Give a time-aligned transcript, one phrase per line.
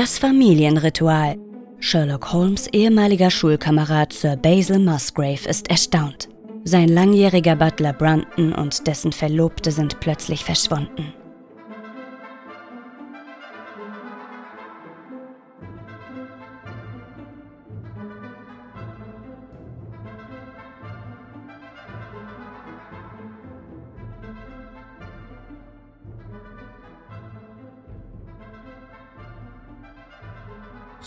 [0.00, 1.36] Das Familienritual.
[1.78, 6.30] Sherlock Holmes ehemaliger Schulkamerad Sir Basil Musgrave ist erstaunt.
[6.64, 11.12] Sein langjähriger Butler Brunton und dessen Verlobte sind plötzlich verschwunden.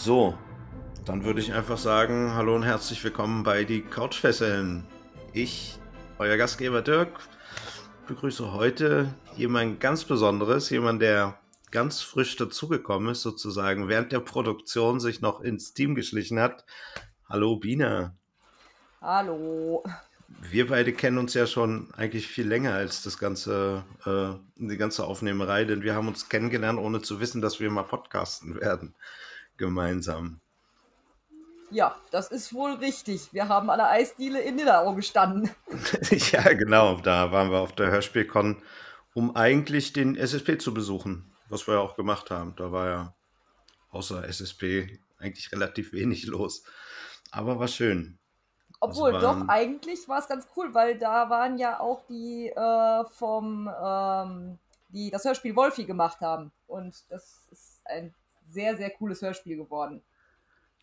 [0.04, 0.38] So,
[1.06, 4.86] dann würde ich einfach sagen, hallo und herzlich willkommen bei die Couchfesseln.
[5.32, 5.80] Ich,
[6.20, 7.22] euer Gastgeber Dirk,
[8.10, 11.40] begrüße heute jemand ganz Besonderes, jemand, der
[11.72, 16.66] ganz frisch dazugekommen ist, sozusagen, während der Produktion sich noch ins Team geschlichen hat.
[17.30, 18.14] Hallo Bina.
[19.00, 19.86] Hallo.
[20.42, 25.06] Wir beide kennen uns ja schon eigentlich viel länger als das ganze, äh, die ganze
[25.06, 28.96] Aufnehmerei, denn wir haben uns kennengelernt, ohne zu wissen, dass wir mal podcasten werden
[29.58, 30.40] gemeinsam.
[31.74, 33.34] Ja, das ist wohl richtig.
[33.34, 35.50] Wir haben an der Eisdiele in Nidderau gestanden.
[36.32, 36.98] ja, genau.
[36.98, 38.62] Da waren wir auf der Hörspielcon,
[39.16, 42.56] um eigentlich den SSP zu besuchen, was wir ja auch gemacht haben.
[42.56, 43.16] Da war ja
[43.90, 46.64] außer SSP eigentlich relativ wenig los.
[47.32, 48.20] Aber war schön.
[48.80, 53.04] Obwohl, also doch, eigentlich war es ganz cool, weil da waren ja auch die äh,
[53.06, 56.52] vom, ähm, die das Hörspiel Wolfi gemacht haben.
[56.68, 58.14] Und das ist ein
[58.54, 60.04] sehr, sehr cooles Hörspiel geworden.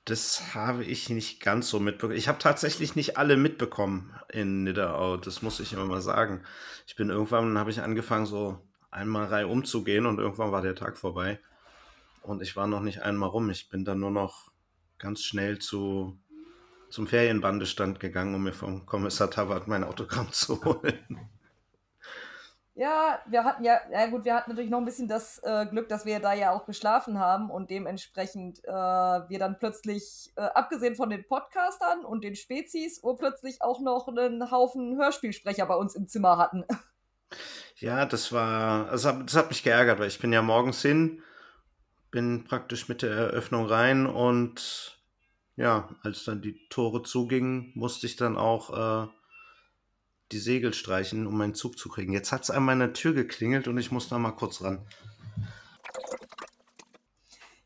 [0.05, 2.17] Das habe ich nicht ganz so mitbekommen.
[2.17, 5.17] Ich habe tatsächlich nicht alle mitbekommen in Nidderau.
[5.17, 6.43] Das muss ich immer mal sagen.
[6.87, 8.59] Ich bin irgendwann, habe ich angefangen, so
[8.91, 11.39] einmal Reihe umzugehen und irgendwann war der Tag vorbei.
[12.23, 13.51] Und ich war noch nicht einmal rum.
[13.51, 14.51] Ich bin dann nur noch
[14.99, 16.19] ganz schnell zu,
[16.89, 21.31] zum Ferienbandestand gegangen, um mir vom Kommissar Tavert mein Autogramm zu holen.
[22.75, 25.89] Ja, wir hatten ja, ja gut, wir hatten natürlich noch ein bisschen das äh, Glück,
[25.89, 30.95] dass wir da ja auch geschlafen haben und dementsprechend äh, wir dann plötzlich, äh, abgesehen
[30.95, 36.09] von den Podcastern und den Spezies, urplötzlich auch noch einen Haufen Hörspielsprecher bei uns im
[36.09, 36.65] Zimmer hatten.
[37.77, 41.23] Ja, das war, also das hat mich geärgert, weil ich bin ja morgens hin,
[42.11, 45.01] bin praktisch mit der Eröffnung rein und
[45.57, 49.09] ja, als dann die Tore zugingen, musste ich dann auch äh,
[50.33, 52.13] die Segel streichen, um meinen Zug zu kriegen.
[52.13, 54.87] Jetzt hat es an meiner Tür geklingelt und ich muss da mal kurz ran.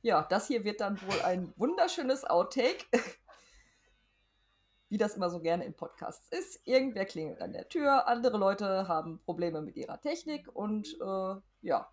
[0.02, 2.84] Ja, das hier wird dann wohl ein wunderschönes Outtake.
[4.90, 6.60] Wie das immer so gerne in Podcasts ist.
[6.64, 11.90] Irgendwer klingelt an der Tür, andere Leute haben Probleme mit ihrer Technik und äh, ja,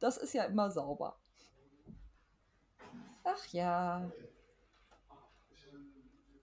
[0.00, 1.18] das ist ja immer sauber.
[3.24, 4.10] Ach ja.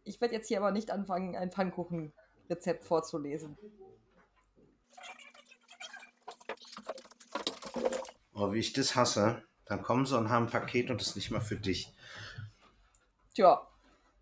[0.04, 2.14] Ich werde jetzt hier aber nicht anfangen, einen Pfannkuchen
[2.54, 3.58] Rezept vorzulesen.
[8.34, 9.44] Oh, wie ich das hasse.
[9.66, 11.92] Dann kommen sie und haben ein Paket und ist nicht mal für dich.
[13.34, 13.68] Tja.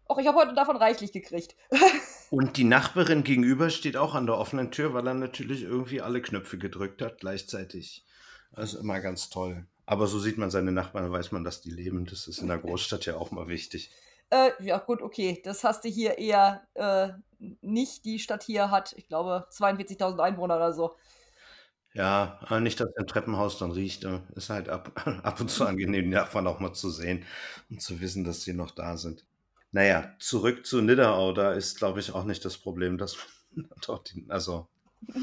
[0.07, 1.55] Och, ich habe heute davon reichlich gekriegt.
[2.29, 6.21] und die Nachbarin gegenüber steht auch an der offenen Tür, weil er natürlich irgendwie alle
[6.21, 8.05] Knöpfe gedrückt hat gleichzeitig.
[8.53, 9.65] Das ist immer ganz toll.
[9.85, 12.05] Aber so sieht man seine Nachbarn, weiß man, dass die leben.
[12.05, 13.91] Das ist in der Großstadt ja auch mal wichtig.
[14.31, 15.41] Äh, ja, gut, okay.
[15.43, 17.09] Das hast du hier eher äh,
[17.61, 18.05] nicht.
[18.05, 20.95] Die Stadt hier hat, ich glaube, 42.000 Einwohner oder so.
[21.93, 24.03] Ja, nicht, dass ein Treppenhaus dann riecht.
[24.03, 24.23] Ne?
[24.35, 24.91] Ist halt ab,
[25.23, 27.25] ab und zu angenehm, die Nachbarn auch mal zu sehen
[27.69, 29.25] und zu wissen, dass sie noch da sind.
[29.73, 31.33] Naja, zurück zu Nidderau.
[31.33, 33.17] Da ist, glaube ich, auch nicht das Problem, dass
[33.53, 34.67] man dort, also.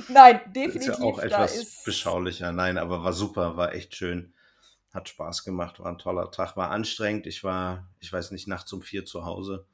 [0.09, 0.91] Nein, definitiv.
[0.91, 2.53] Ist ja auch etwas beschaulicher.
[2.53, 4.34] Nein, aber war super, war echt schön.
[4.93, 7.27] Hat Spaß gemacht, war ein toller Tag, war anstrengend.
[7.27, 9.67] Ich war, ich weiß nicht, nachts um vier zu Hause.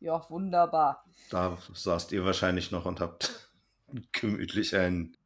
[0.00, 1.04] Ja, wunderbar.
[1.30, 3.50] Da saßt ihr wahrscheinlich noch und habt
[4.12, 5.16] gemütlich einen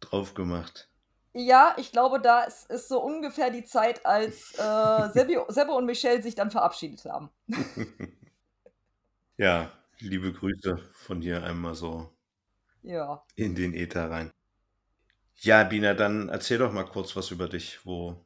[0.00, 0.88] drauf gemacht.
[1.32, 5.86] Ja, ich glaube, da ist, ist so ungefähr die Zeit, als äh, Sebbe, Sebbe und
[5.86, 7.30] Michelle sich dann verabschiedet haben.
[9.36, 9.70] ja,
[10.00, 12.10] liebe Grüße von hier einmal so
[12.82, 13.22] ja.
[13.36, 14.32] in den Äther rein.
[15.42, 17.84] Ja, Bina, dann erzähl doch mal kurz was über dich.
[17.86, 18.24] Wo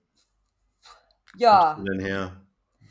[1.36, 1.74] ja.
[1.74, 2.40] kommst du denn her?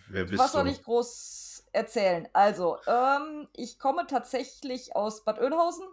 [0.07, 0.59] Wer bist was du?
[0.59, 2.29] soll ich groß erzählen?
[2.31, 5.85] Also, ähm, ich komme tatsächlich aus Bad Oeynhausen,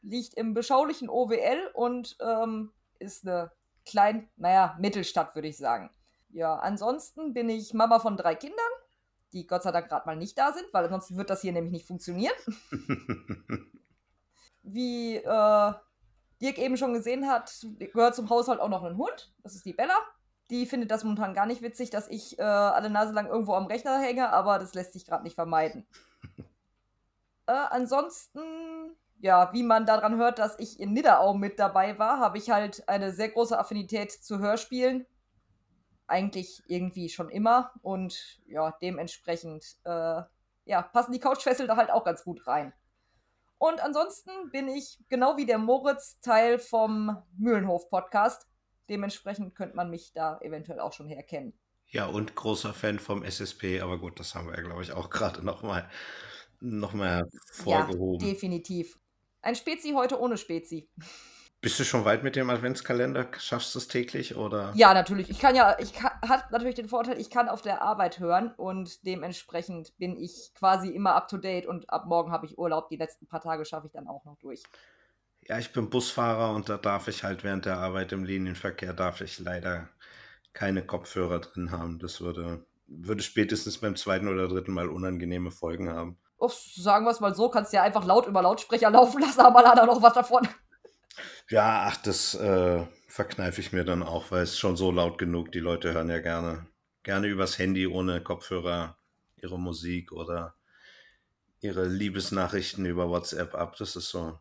[0.00, 3.52] liegt im beschaulichen OWL und ähm, ist eine
[3.84, 5.90] kleine, naja, Mittelstadt, würde ich sagen.
[6.30, 8.58] Ja, ansonsten bin ich Mama von drei Kindern,
[9.34, 11.72] die Gott sei Dank gerade mal nicht da sind, weil ansonsten wird das hier nämlich
[11.72, 12.34] nicht funktionieren.
[14.62, 15.72] Wie äh,
[16.40, 19.32] Dirk eben schon gesehen hat, gehört zum Haushalt auch noch ein Hund.
[19.42, 19.94] Das ist die Bella.
[20.50, 23.66] Die findet das momentan gar nicht witzig, dass ich äh, alle Nase lang irgendwo am
[23.66, 25.86] Rechner hänge, aber das lässt sich gerade nicht vermeiden.
[27.46, 28.40] äh, ansonsten,
[29.20, 32.86] ja, wie man daran hört, dass ich in Nidderau mit dabei war, habe ich halt
[32.88, 35.06] eine sehr große Affinität zu Hörspielen.
[36.06, 40.22] eigentlich irgendwie schon immer und ja, dementsprechend äh,
[40.66, 42.72] ja, passen die Couchfessel da halt auch ganz gut rein.
[43.58, 48.46] Und ansonsten bin ich, genau wie der Moritz, Teil vom Mühlenhof-Podcast.
[48.88, 51.54] Dementsprechend könnte man mich da eventuell auch schon herkennen.
[51.86, 55.10] Ja, und großer Fan vom SSP, aber gut, das haben wir ja, glaube ich, auch
[55.10, 55.88] gerade nochmal
[56.60, 58.24] noch mal vorgehoben.
[58.24, 58.98] Ja, definitiv.
[59.42, 60.88] Ein Spezi heute ohne Spezi.
[61.64, 63.26] Bist du schon weit mit dem Adventskalender?
[63.38, 64.70] Schaffst du es täglich oder?
[64.74, 65.30] Ja, natürlich.
[65.30, 69.06] Ich kann ja, ich habe natürlich den Vorteil, ich kann auf der Arbeit hören und
[69.06, 72.90] dementsprechend bin ich quasi immer up to date und ab morgen habe ich Urlaub.
[72.90, 74.62] Die letzten paar Tage schaffe ich dann auch noch durch.
[75.48, 79.22] Ja, ich bin Busfahrer und da darf ich halt während der Arbeit im Linienverkehr darf
[79.22, 79.88] ich leider
[80.52, 81.98] keine Kopfhörer drin haben.
[81.98, 86.18] Das würde, würde spätestens beim zweiten oder dritten Mal unangenehme Folgen haben.
[86.36, 89.40] Oh, sagen wir es mal so, kannst du ja einfach laut über Lautsprecher laufen lassen,
[89.40, 90.46] aber hat da noch was davon.
[91.48, 95.52] Ja, ach, das äh, verkneife ich mir dann auch, weil es schon so laut genug.
[95.52, 96.66] Die Leute hören ja gerne,
[97.02, 98.96] gerne übers Handy ohne Kopfhörer
[99.36, 100.54] ihre Musik oder
[101.60, 103.76] ihre Liebesnachrichten über WhatsApp ab.
[103.78, 104.38] Das ist so,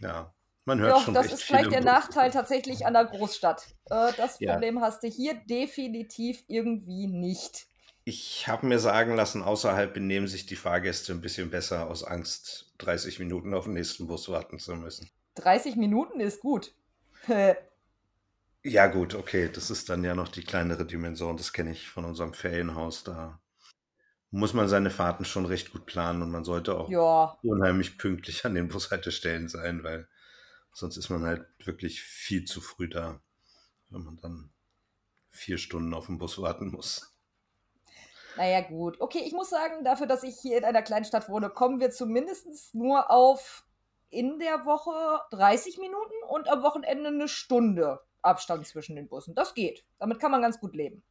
[0.00, 0.34] ja,
[0.64, 1.80] man hört Doch, schon das ist vielleicht der.
[1.80, 3.66] Nachteil tatsächlich an der Großstadt.
[3.86, 4.52] Äh, das Ja.
[4.52, 7.66] Problem hast du hier definitiv irgendwie nicht.
[8.04, 12.72] Ich habe mir sagen lassen, außerhalb benehmen sich die Fahrgäste ein bisschen besser aus Angst,
[12.78, 15.10] 30 Minuten auf den nächsten Bus warten zu müssen.
[15.36, 16.74] 30 Minuten ist gut.
[18.62, 21.38] Ja, gut, okay, das ist dann ja noch die kleinere Dimension.
[21.38, 23.04] Das kenne ich von unserem Ferienhaus.
[23.04, 23.40] Da
[24.30, 28.44] muss man seine Fahrten schon recht gut planen und man sollte auch ja, unheimlich pünktlich
[28.44, 30.08] an den Bushaltestellen sein, weil
[30.72, 33.20] sonst ist man halt wirklich viel zu früh da,
[33.88, 34.50] wenn man dann
[35.30, 37.16] vier Stunden auf den Bus warten muss.
[38.36, 39.00] naja, gut.
[39.00, 41.90] Okay, ich muss sagen, dafür, dass ich hier in einer kleinen Stadt wohne, kommen wir
[41.90, 43.64] zumindest nur auf
[44.10, 49.34] in der Woche 30 Minuten und am Wochenende eine Stunde Abstand zwischen den Bussen.
[49.34, 49.84] Das geht.
[49.98, 51.02] Damit kann man ganz gut leben.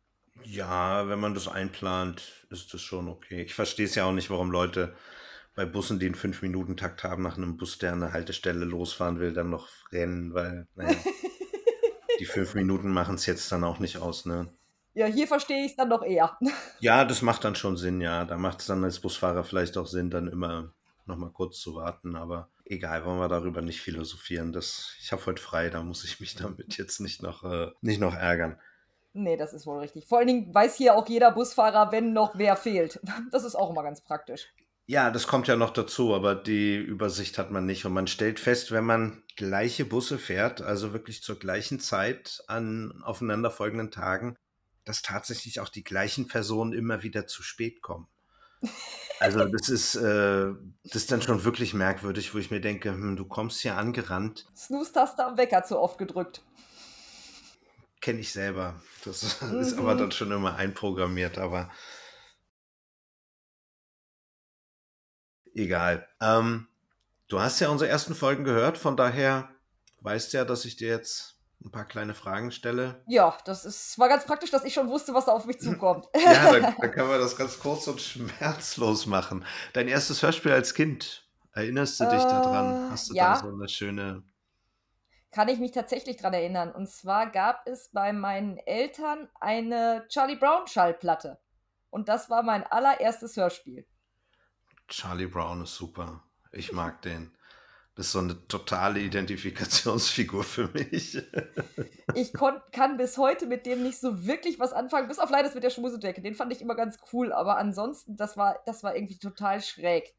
[0.43, 3.43] Ja, wenn man das einplant, ist das schon okay.
[3.43, 4.95] Ich verstehe es ja auch nicht, warum Leute
[5.55, 9.33] bei Bussen, die einen 5-Minuten-Takt haben, nach einem Bus, der an der Haltestelle losfahren will,
[9.33, 10.95] dann noch rennen, weil, naja,
[12.19, 14.53] die fünf Minuten machen es jetzt dann auch nicht aus, ne?
[14.93, 16.37] Ja, hier verstehe ich es dann doch eher.
[16.79, 18.23] Ja, das macht dann schon Sinn, ja.
[18.23, 20.73] Da macht es dann als Busfahrer vielleicht auch Sinn, dann immer
[21.05, 22.15] noch mal kurz zu warten.
[22.15, 24.53] Aber egal, wollen wir darüber nicht philosophieren.
[24.53, 27.99] Das, ich habe heute frei, da muss ich mich damit jetzt nicht noch, äh, nicht
[27.99, 28.57] noch ärgern.
[29.13, 30.05] Nee, das ist wohl richtig.
[30.05, 32.99] Vor allen Dingen weiß hier auch jeder Busfahrer, wenn noch wer fehlt.
[33.31, 34.47] Das ist auch immer ganz praktisch.
[34.85, 37.85] Ja, das kommt ja noch dazu, aber die Übersicht hat man nicht.
[37.85, 43.01] Und man stellt fest, wenn man gleiche Busse fährt, also wirklich zur gleichen Zeit an
[43.03, 44.35] aufeinanderfolgenden Tagen,
[44.85, 48.07] dass tatsächlich auch die gleichen Personen immer wieder zu spät kommen.
[49.19, 50.53] Also das ist, äh,
[50.85, 54.45] das ist dann schon wirklich merkwürdig, wo ich mir denke, hm, du kommst hier angerannt,
[54.55, 56.41] Snooze-Taste am Wecker zu oft gedrückt.
[58.01, 58.81] kenne ich selber.
[59.03, 59.79] Das ist Mhm.
[59.79, 61.69] aber dann schon immer einprogrammiert, aber
[65.53, 66.07] egal.
[66.21, 66.67] Ähm,
[67.27, 69.49] du hast ja unsere ersten Folgen gehört, von daher
[70.01, 73.03] weißt ja, dass ich dir jetzt ein paar kleine Fragen stelle.
[73.07, 76.07] Ja, das ist, war ganz praktisch, dass ich schon wusste, was da auf mich zukommt.
[76.15, 79.45] Ja, dann, dann können wir das ganz kurz und schmerzlos machen.
[79.73, 82.87] Dein erstes Hörspiel als Kind, erinnerst du dich daran?
[82.87, 83.33] Äh, Hast du ja.
[83.33, 84.23] da so eine schöne...
[85.31, 86.71] Kann ich mich tatsächlich dran erinnern.
[86.71, 91.39] Und zwar gab es bei meinen Eltern eine Charlie Brown Schallplatte.
[91.91, 93.85] Und das war mein allererstes Hörspiel.
[94.87, 96.23] Charlie Brown ist super.
[96.51, 97.37] Ich mag den.
[97.99, 101.21] Das ist so eine totale Identifikationsfigur für mich.
[102.13, 102.31] Ich
[102.71, 105.69] kann bis heute mit dem nicht so wirklich was anfangen, bis auf leider mit der
[105.69, 106.21] Schmusedecke.
[106.21, 110.15] Den fand ich immer ganz cool, aber ansonsten, das war, das war irgendwie total schräg.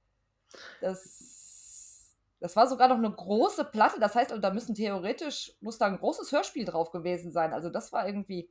[0.83, 5.79] Das, das war sogar noch eine große Platte, das heißt, also, da müssen theoretisch, muss
[5.79, 7.55] da ein großes Hörspiel drauf gewesen sein.
[7.55, 8.51] Also das war irgendwie.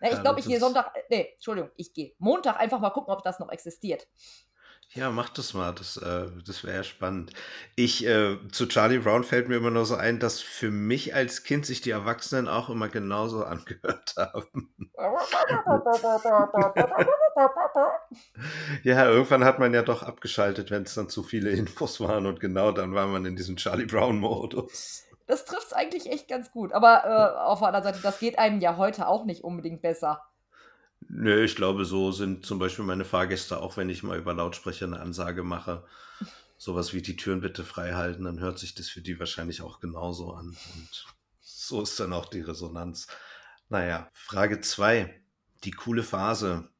[0.00, 3.12] Na, ich Ja, glaube, ich gehe Sonntag, nee, Entschuldigung, ich gehe Montag einfach mal gucken,
[3.12, 4.08] ob das noch existiert.
[4.92, 5.72] Ja, mach das mal.
[5.72, 7.32] Das, äh, das wäre spannend.
[7.76, 11.44] Ich, äh, zu Charlie Brown fällt mir immer nur so ein, dass für mich als
[11.44, 14.74] Kind sich die Erwachsenen auch immer genauso angehört haben.
[18.82, 22.40] Ja, irgendwann hat man ja doch abgeschaltet, wenn es dann zu viele Infos waren und
[22.40, 25.04] genau dann war man in diesem Charlie Brown-Modus.
[25.28, 26.72] Das trifft es eigentlich echt ganz gut.
[26.72, 30.20] Aber äh, auf der anderen Seite, das geht einem ja heute auch nicht unbedingt besser.
[31.12, 34.86] Nö, ich glaube, so sind zum Beispiel meine Fahrgäste, auch wenn ich mal über Lautsprecher
[34.86, 35.84] eine Ansage mache,
[36.56, 39.80] sowas wie die Türen bitte frei halten, dann hört sich das für die wahrscheinlich auch
[39.80, 40.58] genauso an.
[40.74, 41.06] Und
[41.40, 43.08] so ist dann auch die Resonanz.
[43.68, 45.22] Naja, Frage 2.
[45.64, 46.70] Die coole Phase.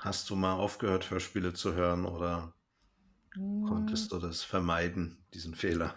[0.00, 2.52] Hast du mal aufgehört, Hörspiele zu hören oder
[3.34, 5.94] Hm, konntest du das vermeiden, diesen Fehler?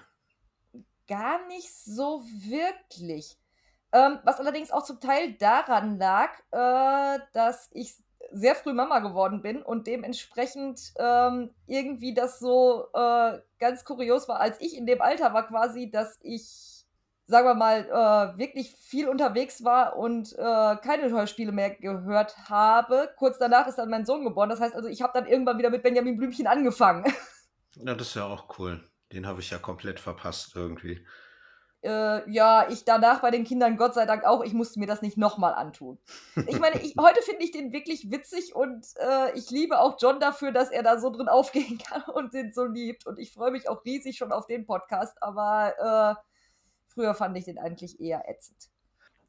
[1.07, 3.37] Gar nicht so wirklich.
[3.95, 7.93] Ähm, was allerdings auch zum Teil daran lag, äh, dass ich
[8.29, 14.41] sehr früh Mama geworden bin und dementsprechend ähm, irgendwie das so äh, ganz kurios war,
[14.41, 16.83] als ich in dem Alter war quasi, dass ich,
[17.27, 23.13] sagen wir mal, äh, wirklich viel unterwegs war und äh, keine Hörspiele mehr gehört habe.
[23.15, 24.49] Kurz danach ist dann mein Sohn geboren.
[24.49, 27.05] Das heißt also, ich habe dann irgendwann wieder mit Benjamin Blümchen angefangen.
[27.77, 28.89] Ja, das ist ja auch cool.
[29.11, 31.05] Den habe ich ja komplett verpasst irgendwie.
[31.85, 35.03] Äh, ja, ich danach bei den Kindern Gott sei Dank auch, ich musste mir das
[35.03, 35.99] nicht nochmal antun.
[36.47, 40.19] Ich meine, ich, heute finde ich den wirklich witzig und äh, ich liebe auch John
[40.19, 43.05] dafür, dass er da so drin aufgehen kann und den so liebt.
[43.05, 46.21] Und ich freue mich auch riesig schon auf den Podcast, aber äh,
[46.87, 48.69] früher fand ich den eigentlich eher ätzend.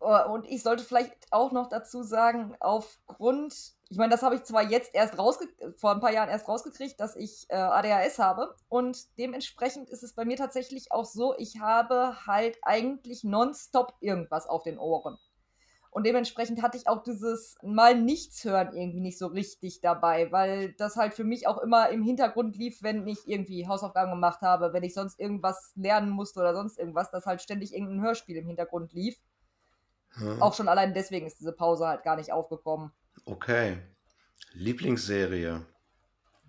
[0.00, 4.42] Äh, und ich sollte vielleicht auch noch dazu sagen, aufgrund ich meine, das habe ich
[4.42, 8.56] zwar jetzt erst rausgekriegt, vor ein paar Jahren erst rausgekriegt, dass ich äh, ADHS habe.
[8.68, 14.48] Und dementsprechend ist es bei mir tatsächlich auch so, ich habe halt eigentlich nonstop irgendwas
[14.48, 15.18] auf den Ohren.
[15.96, 20.74] Und dementsprechend hatte ich auch dieses mal nichts hören irgendwie nicht so richtig dabei, weil
[20.74, 24.74] das halt für mich auch immer im Hintergrund lief, wenn ich irgendwie Hausaufgaben gemacht habe,
[24.74, 28.46] wenn ich sonst irgendwas lernen musste oder sonst irgendwas, dass halt ständig irgendein Hörspiel im
[28.46, 29.16] Hintergrund lief.
[30.10, 30.42] Hm.
[30.42, 32.92] Auch schon allein deswegen ist diese Pause halt gar nicht aufgekommen.
[33.26, 33.78] Okay.
[34.52, 35.66] Lieblingsserie.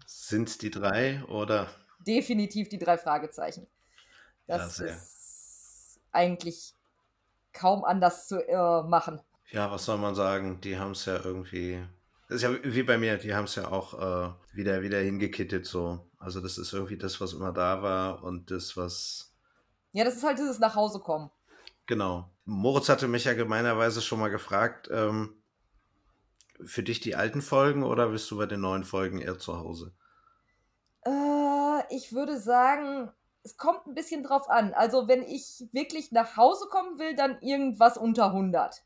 [0.05, 1.67] Sind die drei oder?
[2.00, 3.67] Definitiv die drei Fragezeichen.
[4.46, 6.74] Das ja, ist eigentlich
[7.51, 9.19] kaum anders zu äh, machen.
[9.51, 10.62] Ja, was soll man sagen?
[10.62, 11.84] Die haben es ja irgendwie.
[12.29, 15.65] Das ist ja wie bei mir, die haben es ja auch äh, wieder, wieder hingekittet
[15.65, 16.07] so.
[16.19, 19.34] Also das ist irgendwie das, was immer da war und das, was.
[19.93, 21.31] Ja, das ist halt dieses Nachhausekommen.
[21.88, 22.29] Genau.
[22.46, 25.37] Moritz hatte mich ja gemeinerweise schon mal gefragt, ähm,
[26.65, 29.93] für dich die alten Folgen oder bist du bei den neuen Folgen eher zu Hause?
[31.05, 33.11] Äh, ich würde sagen,
[33.43, 34.73] es kommt ein bisschen drauf an.
[34.73, 38.83] Also, wenn ich wirklich nach Hause kommen will, dann irgendwas unter 100.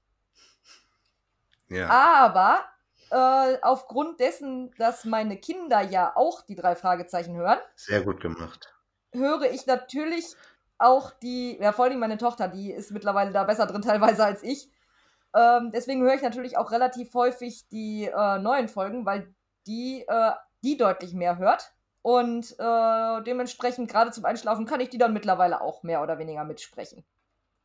[1.70, 1.90] Ja.
[1.90, 2.66] Aber
[3.10, 7.60] äh, aufgrund dessen, dass meine Kinder ja auch die drei Fragezeichen hören.
[7.76, 8.74] Sehr gut gemacht.
[9.14, 10.36] Höre ich natürlich
[10.78, 14.44] auch die, ja, vor allem meine Tochter, die ist mittlerweile da besser drin teilweise als
[14.44, 14.70] ich.
[15.36, 19.34] Ähm, deswegen höre ich natürlich auch relativ häufig die äh, neuen Folgen, weil
[19.68, 20.32] die, äh,
[20.64, 21.74] die deutlich mehr hört.
[22.02, 26.44] Und äh, dementsprechend, gerade zum Einschlafen, kann ich die dann mittlerweile auch mehr oder weniger
[26.44, 27.04] mitsprechen.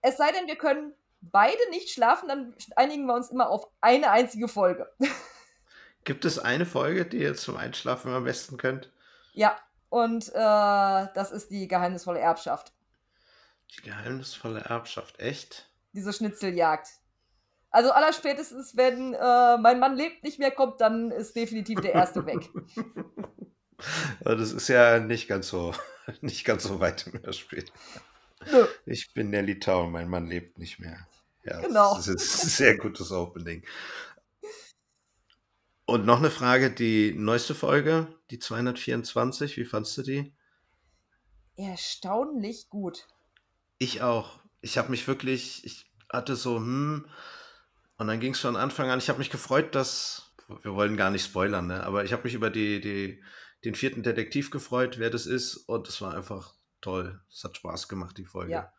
[0.03, 4.11] Es sei denn, wir können beide nicht schlafen, dann einigen wir uns immer auf eine
[4.11, 4.93] einzige Folge.
[6.05, 8.93] Gibt es eine Folge, die ihr zum Einschlafen am besten könnt?
[9.33, 9.57] Ja,
[9.89, 12.73] und äh, das ist die geheimnisvolle Erbschaft.
[13.71, 15.69] Die geheimnisvolle Erbschaft, echt?
[15.93, 16.89] Diese Schnitzeljagd.
[17.77, 22.25] Also allerspätestens, wenn äh, mein Mann lebt nicht mehr kommt, dann ist definitiv der erste
[22.25, 22.49] weg.
[24.21, 25.75] Das ist ja nicht ganz so,
[26.23, 27.67] nicht ganz so weit im Hörspiel.
[28.51, 28.67] Nö.
[28.87, 31.07] Ich bin der Litauer, mein Mann lebt nicht mehr.
[31.45, 31.95] Ja, genau.
[31.95, 33.63] Das ist ein sehr gutes Opening.
[35.85, 40.35] Und noch eine Frage, die neueste Folge, die 224, wie fandst du die?
[41.57, 43.07] Erstaunlich gut.
[43.77, 44.41] Ich auch.
[44.63, 47.07] Ich habe mich wirklich, ich hatte so, hm,
[47.99, 51.11] und dann ging es von Anfang an, ich habe mich gefreut, dass, wir wollen gar
[51.11, 51.85] nicht spoilern, ne?
[51.85, 53.23] aber ich habe mich über die, die,
[53.65, 55.57] den vierten Detektiv gefreut, wer das ist.
[55.57, 57.21] Und es war einfach toll.
[57.31, 58.53] Es hat Spaß gemacht, die Folge.
[58.53, 58.73] Ja.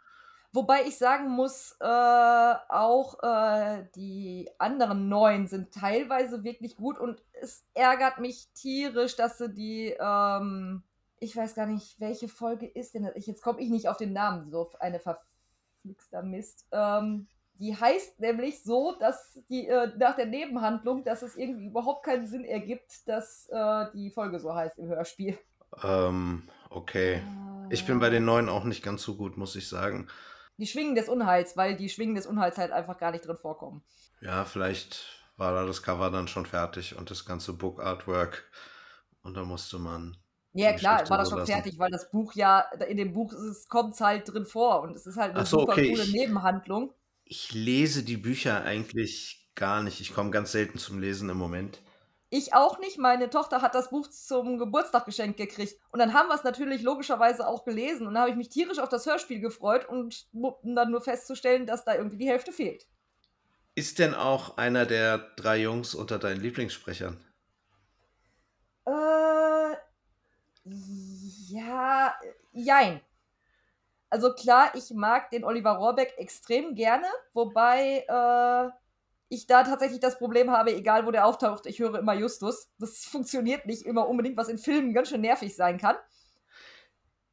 [0.53, 7.21] Wobei ich sagen muss, äh, auch äh, die anderen neun sind teilweise wirklich gut und
[7.33, 10.83] es ärgert mich tierisch, dass sie die, ähm,
[11.19, 13.15] ich weiß gar nicht, welche Folge ist denn das?
[13.15, 16.65] Ich, jetzt komme ich nicht auf den Namen, so eine verflixter Mist.
[16.71, 17.27] Ähm,
[17.59, 22.27] die heißt nämlich so, dass die äh, nach der Nebenhandlung, dass es irgendwie überhaupt keinen
[22.27, 25.37] Sinn ergibt, dass äh, die Folge so heißt im Hörspiel.
[25.83, 27.21] Ähm, okay.
[27.69, 30.07] Ich bin bei den neuen auch nicht ganz so gut, muss ich sagen.
[30.57, 33.83] Die Schwingen des Unheils, weil die Schwingen des Unheils halt einfach gar nicht drin vorkommen.
[34.21, 38.49] Ja, vielleicht war da das Cover dann schon fertig und das ganze Book Artwork.
[39.21, 40.17] Und da musste man.
[40.53, 41.51] Ja, klar, war das schon lassen.
[41.51, 43.33] fertig, weil das Buch ja, in dem Buch
[43.69, 45.91] kommt es halt drin vor und es ist halt eine so, super okay.
[45.91, 46.93] coole Nebenhandlung.
[47.29, 49.99] Ich lese die Bücher eigentlich gar nicht.
[49.99, 51.81] Ich komme ganz selten zum Lesen im Moment.
[52.29, 52.97] Ich auch nicht.
[52.97, 55.75] Meine Tochter hat das Buch zum Geburtstag geschenkt gekriegt.
[55.91, 58.07] Und dann haben wir es natürlich logischerweise auch gelesen.
[58.07, 61.65] Und dann habe ich mich tierisch auf das Hörspiel gefreut und um dann nur festzustellen,
[61.65, 62.87] dass da irgendwie die Hälfte fehlt.
[63.75, 67.17] Ist denn auch einer der drei Jungs unter deinen Lieblingssprechern?
[68.85, 69.75] Äh,
[71.49, 72.13] ja,
[72.53, 73.01] jein.
[74.09, 78.71] Also klar, ich mag den Oliver Rohrbeck extrem gerne, wobei äh,
[79.29, 82.69] ich da tatsächlich das Problem habe, egal wo der auftaucht, ich höre immer Justus.
[82.79, 85.97] Das funktioniert nicht immer unbedingt, was in Filmen ganz schön nervig sein kann.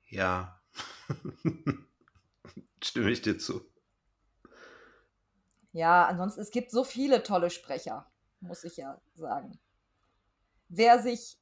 [0.08, 0.60] Ja.
[2.82, 3.62] Stimme ich dir zu.
[5.72, 8.06] Ja, ansonsten, es gibt so viele tolle Sprecher,
[8.40, 9.58] muss ich ja sagen.
[10.68, 11.38] Wer sich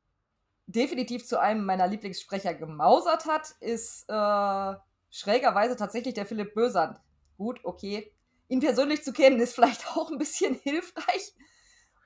[0.66, 4.74] definitiv zu einem meiner Lieblingssprecher gemausert hat, ist äh,
[5.12, 6.98] schrägerweise tatsächlich der Philipp Bösand.
[7.36, 8.12] Gut, okay.
[8.48, 11.32] Ihn persönlich zu kennen, ist vielleicht auch ein bisschen hilfreich.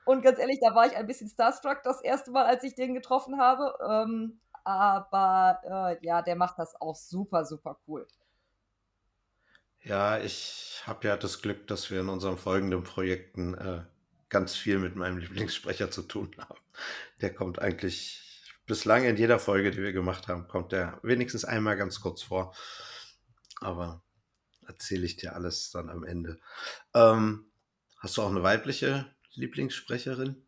[0.05, 2.93] Und ganz ehrlich, da war ich ein bisschen starstruck das erste Mal, als ich den
[2.93, 3.73] getroffen habe.
[3.89, 8.05] Ähm, aber äh, ja, der macht das auch super, super cool.
[9.81, 13.83] Ja, ich habe ja das Glück, dass wir in unseren folgenden Projekten äh,
[14.29, 16.59] ganz viel mit meinem Lieblingssprecher zu tun haben.
[17.21, 21.77] Der kommt eigentlich bislang in jeder Folge, die wir gemacht haben, kommt der wenigstens einmal
[21.77, 22.53] ganz kurz vor.
[23.61, 24.03] Aber
[24.67, 26.39] erzähle ich dir alles dann am Ende.
[26.93, 27.51] Ähm,
[27.99, 30.47] hast du auch eine weibliche Lieblingssprecherin?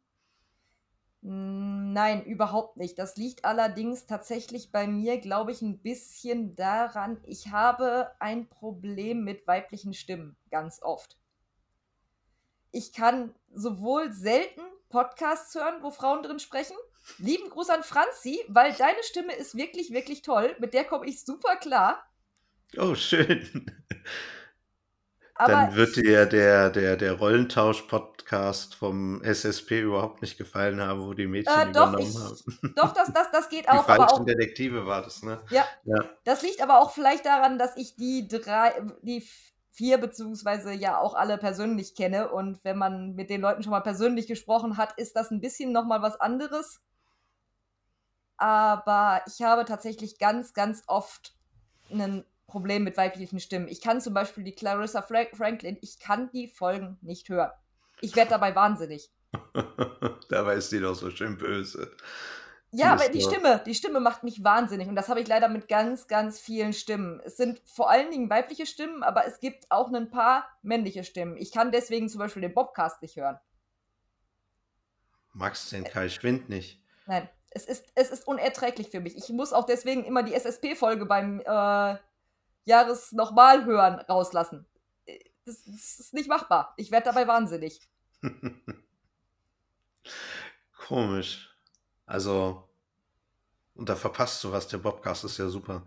[1.21, 2.97] Hm, nein, überhaupt nicht.
[2.97, 9.23] Das liegt allerdings tatsächlich bei mir, glaube ich, ein bisschen daran, ich habe ein Problem
[9.23, 11.17] mit weiblichen Stimmen ganz oft.
[12.71, 16.77] Ich kann sowohl selten Podcasts hören, wo Frauen drin sprechen.
[17.17, 20.55] Lieben Gruß an Franzi, weil deine Stimme ist wirklich, wirklich toll.
[20.59, 22.03] Mit der komme ich super klar.
[22.77, 23.65] Oh, schön.
[25.39, 31.13] Aber Dann wird dir der, der, der Rollentausch-Podcast vom SSP überhaupt nicht gefallen haben, wo
[31.13, 32.73] die Mädchen äh, doch, übernommen ich, haben.
[32.75, 33.85] Doch, das, das, das geht auch.
[33.85, 35.39] Die falschen auch, Detektive war das, ne?
[35.49, 35.95] Ja, ja.
[36.25, 39.25] Das liegt aber auch vielleicht daran, dass ich die drei, die
[39.71, 42.29] vier beziehungsweise ja auch alle persönlich kenne.
[42.29, 45.71] Und wenn man mit den Leuten schon mal persönlich gesprochen hat, ist das ein bisschen
[45.71, 46.81] nochmal was anderes.
[48.35, 51.33] Aber ich habe tatsächlich ganz, ganz oft
[51.89, 53.67] einen Problem mit weiblichen Stimmen.
[53.67, 57.51] Ich kann zum Beispiel die Clarissa Frank Franklin, ich kann die Folgen nicht hören.
[58.01, 59.09] Ich werde dabei wahnsinnig.
[60.29, 61.91] dabei ist die doch so schön böse.
[62.71, 65.67] Ja, aber die Stimme, die Stimme macht mich wahnsinnig und das habe ich leider mit
[65.67, 67.19] ganz, ganz vielen Stimmen.
[67.25, 71.35] Es sind vor allen Dingen weibliche Stimmen, aber es gibt auch ein paar männliche Stimmen.
[71.37, 73.39] Ich kann deswegen zum Beispiel den Bobcast nicht hören.
[75.33, 76.79] Magst du den Kai Schwind nicht?
[77.07, 79.17] Nein, es ist, es ist unerträglich für mich.
[79.17, 81.95] Ich muss auch deswegen immer die SSP-Folge beim äh,
[82.69, 84.65] Jahres nochmal hören rauslassen.
[85.45, 86.73] Das, das ist nicht machbar.
[86.77, 87.81] Ich werde dabei wahnsinnig.
[90.87, 91.49] Komisch.
[92.05, 92.69] Also,
[93.75, 94.67] und da verpasst du was.
[94.67, 95.83] Der Bobcast ist ja super.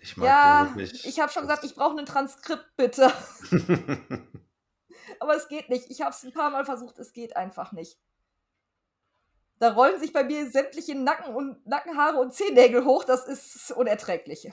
[0.00, 1.06] Ich mag ja, den wirklich.
[1.06, 3.12] Ich habe schon gesagt, ich brauche ein Transkript, bitte.
[5.20, 5.90] Aber es geht nicht.
[5.90, 7.98] Ich habe es ein paar Mal versucht, es geht einfach nicht.
[9.58, 13.04] Da rollen sich bei mir sämtliche Nacken und Nackenhaare und Zehennägel hoch.
[13.04, 14.50] Das ist unerträglich.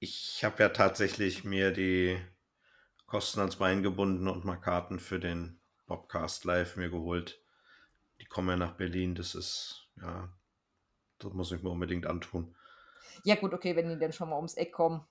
[0.00, 2.20] Ich habe ja tatsächlich mir die
[3.06, 7.42] Kosten ans Bein gebunden und mal Karten für den Bobcast Live mir geholt.
[8.20, 9.14] Die kommen ja nach Berlin.
[9.14, 10.28] Das ist, ja,
[11.18, 12.54] das muss ich mir unbedingt antun.
[13.24, 15.04] Ja, gut, okay, wenn die denn schon mal ums Eck kommen.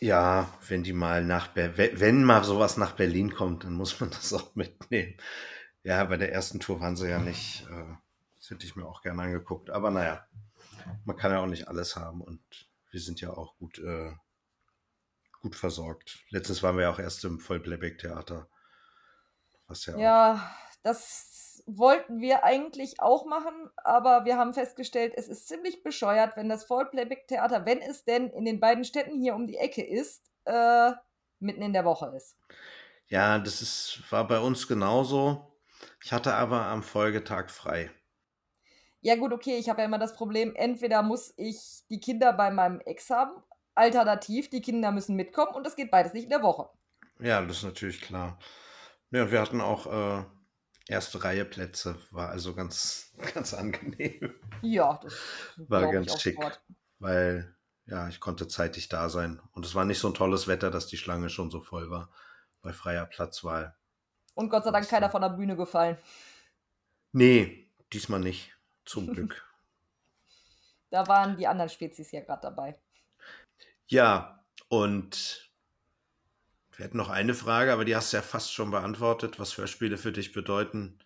[0.00, 4.10] Ja, wenn die mal nach Ber wenn mal sowas nach Berlin kommt, dann muss man
[4.10, 5.16] das auch mitnehmen.
[5.82, 7.66] Ja, bei der ersten Tour waren sie ja nicht.
[7.70, 7.94] Äh,
[8.36, 9.70] das hätte ich mir auch gerne angeguckt.
[9.70, 10.26] Aber naja,
[11.04, 12.42] man kann ja auch nicht alles haben und
[12.90, 14.12] wir sind ja auch gut äh,
[15.42, 16.18] gut versorgt.
[16.30, 18.48] Letztes waren wir ja auch erst im Vollplayback-Theater.
[19.68, 25.48] Was ja, ja das wollten wir eigentlich auch machen, aber wir haben festgestellt, es ist
[25.48, 29.56] ziemlich bescheuert, wenn das Vollplayback-Theater, wenn es denn in den beiden Städten hier um die
[29.56, 30.92] Ecke ist, äh,
[31.40, 32.36] mitten in der Woche ist.
[33.08, 35.58] Ja, das ist, war bei uns genauso.
[36.04, 37.90] Ich hatte aber am Folgetag frei.
[39.00, 42.50] Ja, gut, okay, ich habe ja immer das Problem, entweder muss ich die Kinder bei
[42.50, 43.42] meinem Ex haben
[43.76, 46.68] Alternativ, die Kinder müssen mitkommen und das geht beides nicht in der Woche.
[47.20, 48.38] Ja, das ist natürlich klar.
[49.10, 50.24] Ja, und wir hatten auch äh,
[50.88, 54.34] erste Reihe Plätze, war also ganz, ganz angenehm.
[54.62, 55.14] Ja, das
[55.68, 56.38] war ganz schick,
[56.98, 57.54] weil
[57.86, 59.40] ja, ich konnte zeitig da sein.
[59.52, 62.10] Und es war nicht so ein tolles Wetter, dass die Schlange schon so voll war
[62.62, 63.76] bei freier Platzwahl.
[64.34, 65.96] Und Gott sei Dank keiner von der Bühne gefallen.
[67.12, 68.52] Nee, diesmal nicht.
[68.84, 69.44] Zum Glück.
[70.90, 72.78] da waren die anderen Spezies ja gerade dabei.
[73.86, 75.50] Ja, und
[76.76, 79.96] wir hätten noch eine Frage, aber die hast du ja fast schon beantwortet, was Hörspiele
[79.96, 80.98] für dich bedeuten.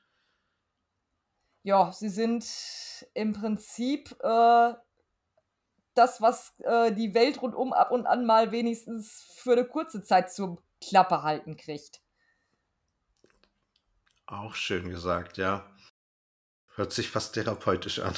[1.63, 2.45] Ja, sie sind
[3.15, 4.75] im Prinzip äh,
[5.95, 10.33] das, was äh, die Welt rundum ab und an mal wenigstens für eine kurze Zeit
[10.33, 12.01] zur Klappe halten kriegt.
[14.27, 15.71] Auch schön gesagt, ja.
[16.75, 18.15] Hört sich fast therapeutisch an.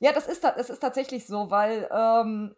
[0.00, 2.56] Ja, das ist, das ist tatsächlich so, weil ähm,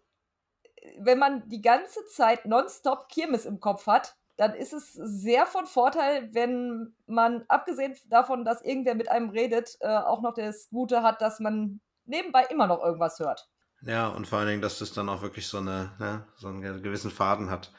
[0.98, 5.66] wenn man die ganze Zeit nonstop Kirmes im Kopf hat, dann ist es sehr von
[5.66, 11.02] Vorteil, wenn man, abgesehen davon, dass irgendwer mit einem redet, äh, auch noch das Gute
[11.02, 13.48] hat, dass man nebenbei immer noch irgendwas hört.
[13.82, 16.82] Ja, und vor allen Dingen, dass das dann auch wirklich so, eine, ne, so einen
[16.82, 17.72] gewissen Faden hat,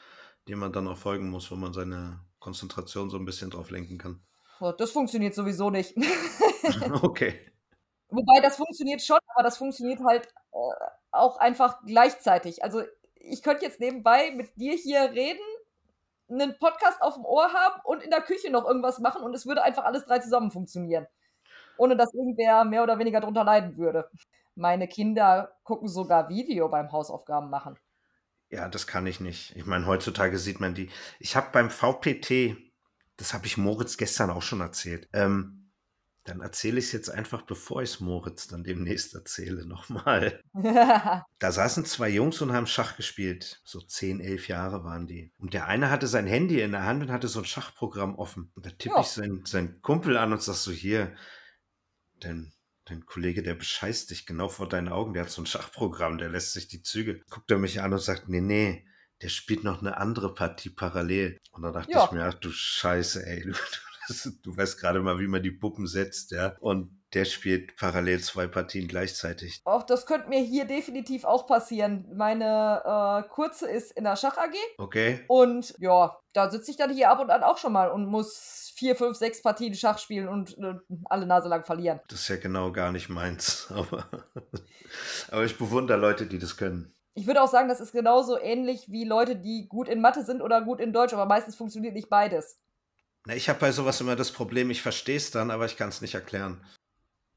[0.48, 3.98] dem man dann auch folgen muss, wo man seine Konzentration so ein bisschen drauf lenken
[3.98, 4.22] kann.
[4.60, 5.96] Oh, das funktioniert sowieso nicht.
[7.02, 7.50] okay.
[8.08, 12.62] Wobei das funktioniert schon, aber das funktioniert halt äh, auch einfach gleichzeitig.
[12.62, 12.82] Also
[13.14, 15.40] ich könnte jetzt nebenbei mit dir hier reden,
[16.28, 19.46] einen Podcast auf dem Ohr haben und in der Küche noch irgendwas machen und es
[19.46, 21.06] würde einfach alles drei zusammen funktionieren.
[21.76, 24.08] Ohne dass irgendwer mehr oder weniger drunter leiden würde.
[24.54, 27.76] Meine Kinder gucken sogar Video beim Hausaufgaben machen.
[28.50, 29.56] Ja, das kann ich nicht.
[29.56, 30.88] Ich meine, heutzutage sieht man die.
[31.18, 32.56] Ich habe beim VPT,
[33.16, 35.63] das habe ich Moritz gestern auch schon erzählt, ähm,
[36.24, 40.40] dann erzähle ich es jetzt einfach, bevor ich es Moritz dann demnächst erzähle, nochmal.
[41.38, 43.60] da saßen zwei Jungs und haben Schach gespielt.
[43.64, 45.32] So zehn, elf Jahre waren die.
[45.38, 48.50] Und der eine hatte sein Handy in der Hand und hatte so ein Schachprogramm offen.
[48.54, 51.14] Und da tippe ich seinen, seinen Kumpel an und sag so, hier,
[52.20, 52.52] dein,
[52.86, 55.12] dein Kollege, der bescheißt dich genau vor deinen Augen.
[55.12, 57.20] Der hat so ein Schachprogramm, der lässt sich die Züge.
[57.28, 58.86] Guckt er mich an und sagt, nee, nee,
[59.20, 61.38] der spielt noch eine andere Partie parallel.
[61.52, 62.04] Und da dachte ja.
[62.06, 63.52] ich mir, ach du Scheiße, ey, du,
[64.42, 66.56] du weißt gerade mal, wie man die Puppen setzt, ja.
[66.60, 69.62] Und der spielt parallel zwei Partien gleichzeitig.
[69.64, 72.06] Auch das könnte mir hier definitiv auch passieren.
[72.14, 74.54] Meine äh, kurze ist in der Schach AG.
[74.78, 75.24] Okay.
[75.28, 78.72] Und ja, da sitze ich dann hier ab und an auch schon mal und muss
[78.74, 82.00] vier, fünf, sechs Partien Schach spielen und äh, alle Nase lang verlieren.
[82.08, 83.68] Das ist ja genau gar nicht meins.
[83.74, 84.06] Aber,
[85.30, 86.94] aber ich bewundere Leute, die das können.
[87.14, 90.42] Ich würde auch sagen, das ist genauso ähnlich wie Leute, die gut in Mathe sind
[90.42, 92.58] oder gut in Deutsch, aber meistens funktioniert nicht beides.
[93.26, 95.88] Na, ich habe bei sowas immer das Problem, ich verstehe es dann, aber ich kann
[95.88, 96.60] es nicht erklären.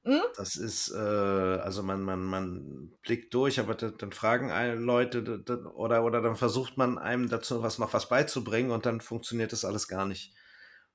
[0.04, 0.22] Hm?
[0.38, 4.50] Das ist, äh, also man, man, man blickt durch, aber dann, dann fragen
[4.84, 5.44] Leute
[5.76, 9.66] oder, oder dann versucht man einem dazu was noch was beizubringen und dann funktioniert das
[9.66, 10.34] alles gar nicht.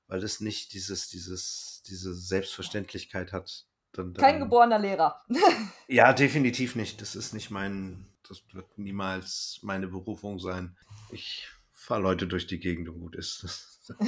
[0.07, 3.65] Weil es nicht dieses, dieses, diese Selbstverständlichkeit hat.
[3.93, 5.23] Dann, dann, Kein geborener Lehrer.
[5.87, 6.99] ja, definitiv nicht.
[7.01, 10.75] Das ist nicht mein, das wird niemals meine Berufung sein.
[11.11, 13.72] Ich fahre Leute durch die Gegend und gut ist.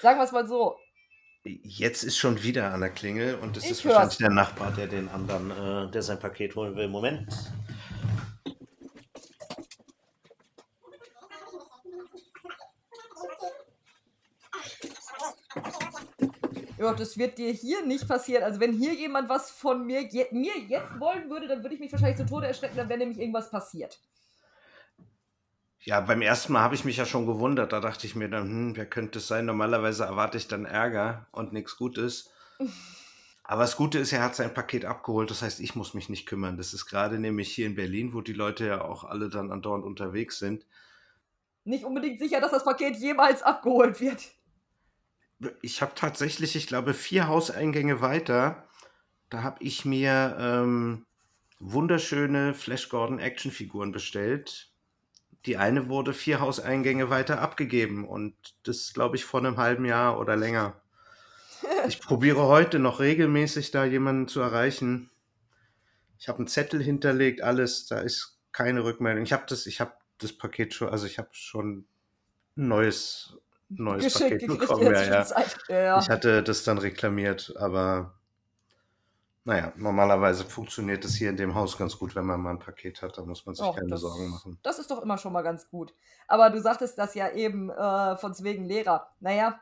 [0.00, 0.76] Sagen wir es mal so.
[1.44, 3.94] Jetzt ist schon wieder an der Klingel und es ist hör's.
[3.94, 6.88] wahrscheinlich der Nachbar, der den anderen, äh, der sein Paket holen will.
[6.88, 7.32] Moment.
[16.78, 18.42] Ja, das wird dir hier nicht passieren.
[18.42, 21.80] Also wenn hier jemand was von mir, je, mir jetzt wollen würde, dann würde ich
[21.80, 23.98] mich wahrscheinlich zu Tode erschrecken, dann wäre nämlich irgendwas passiert.
[25.86, 27.72] Ja, beim ersten Mal habe ich mich ja schon gewundert.
[27.72, 29.46] Da dachte ich mir dann, hm, wer könnte es sein?
[29.46, 32.32] Normalerweise erwarte ich dann Ärger und nichts Gutes.
[33.44, 35.30] Aber das Gute ist, er hat sein Paket abgeholt.
[35.30, 36.56] Das heißt, ich muss mich nicht kümmern.
[36.56, 39.84] Das ist gerade nämlich hier in Berlin, wo die Leute ja auch alle dann andauernd
[39.84, 40.66] unterwegs sind.
[41.62, 44.24] Nicht unbedingt sicher, dass das Paket jemals abgeholt wird.
[45.62, 48.66] Ich habe tatsächlich, ich glaube, vier Hauseingänge weiter.
[49.30, 51.06] Da habe ich mir ähm,
[51.60, 54.72] wunderschöne Flash Gordon Actionfiguren bestellt
[55.46, 60.18] die eine wurde vier Hauseingänge weiter abgegeben und das, glaube ich, vor einem halben Jahr
[60.20, 60.80] oder länger.
[61.88, 65.10] Ich probiere heute noch regelmäßig da jemanden zu erreichen.
[66.18, 69.24] Ich habe einen Zettel hinterlegt, alles, da ist keine Rückmeldung.
[69.24, 71.86] Ich habe das, ich habe das Paket schon, also ich habe schon
[72.56, 73.36] ein neues,
[73.68, 74.92] neues Geschickt, Paket bekommen.
[74.92, 75.26] Ja, ja.
[75.68, 78.15] ja, Ich hatte das dann reklamiert, aber
[79.46, 83.00] naja, normalerweise funktioniert es hier in dem Haus ganz gut, wenn man mal ein Paket
[83.00, 83.16] hat.
[83.16, 84.58] Da muss man sich Och, keine das, Sorgen machen.
[84.64, 85.94] Das ist doch immer schon mal ganz gut.
[86.26, 89.08] Aber du sagtest das ja eben äh, von wegen Lehrer.
[89.20, 89.60] Naja,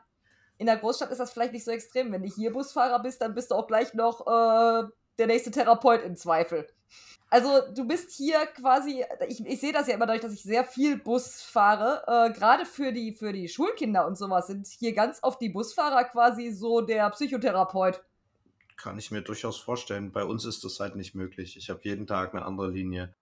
[0.57, 2.11] in der Großstadt ist das vielleicht nicht so extrem.
[2.11, 4.87] Wenn du hier Busfahrer bist, dann bist du auch gleich noch äh,
[5.19, 6.67] der nächste Therapeut im Zweifel.
[7.29, 10.63] Also du bist hier quasi, ich, ich sehe das ja immer dadurch, dass ich sehr
[10.63, 12.03] viel Bus fahre.
[12.07, 16.05] Äh, Gerade für die, für die Schulkinder und sowas sind hier ganz oft die Busfahrer
[16.05, 18.01] quasi so der Psychotherapeut.
[18.77, 20.11] Kann ich mir durchaus vorstellen.
[20.11, 21.57] Bei uns ist das halt nicht möglich.
[21.57, 23.13] Ich habe jeden Tag eine andere Linie.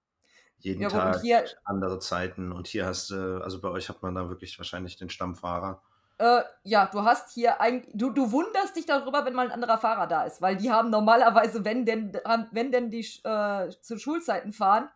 [0.59, 2.51] Jeden ja, Tag hier, andere Zeiten.
[2.51, 5.81] Und hier hast du, also bei euch hat man da wirklich wahrscheinlich den Stammfahrer.
[6.19, 9.77] Äh, ja, du hast hier ein, du, du wunderst dich darüber, wenn mal ein anderer
[9.77, 12.13] Fahrer da ist, weil die haben normalerweise, wenn denn,
[12.51, 14.89] wenn denn die äh, zu Schulzeiten fahren,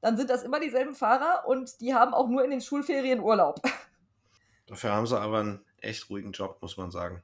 [0.00, 3.60] dann sind das immer dieselben Fahrer und die haben auch nur in den Schulferien Urlaub.
[4.66, 7.22] Dafür haben sie aber einen echt ruhigen Job, muss man sagen.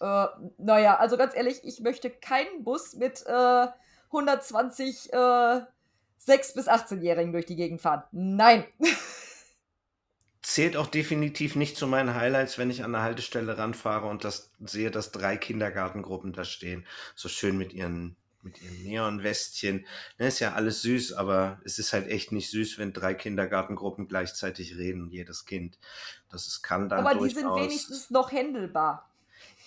[0.00, 0.26] Äh,
[0.58, 3.66] naja, also ganz ehrlich, ich möchte keinen Bus mit äh,
[4.06, 5.64] 120 äh, 6-
[6.54, 8.02] bis 18-Jährigen durch die Gegend fahren.
[8.12, 8.64] Nein.
[10.42, 14.50] Zählt auch definitiv nicht zu meinen Highlights, wenn ich an der Haltestelle ranfahre und das
[14.58, 16.86] sehe, dass drei Kindergartengruppen da stehen.
[17.14, 19.84] So schön mit ihren mit ihren Neonwestchen.
[20.16, 23.12] Das ne, ist ja alles süß, aber es ist halt echt nicht süß, wenn drei
[23.12, 25.78] Kindergartengruppen gleichzeitig reden, jedes Kind.
[26.30, 29.09] Das ist, kann dann Aber die sind wenigstens noch händelbar.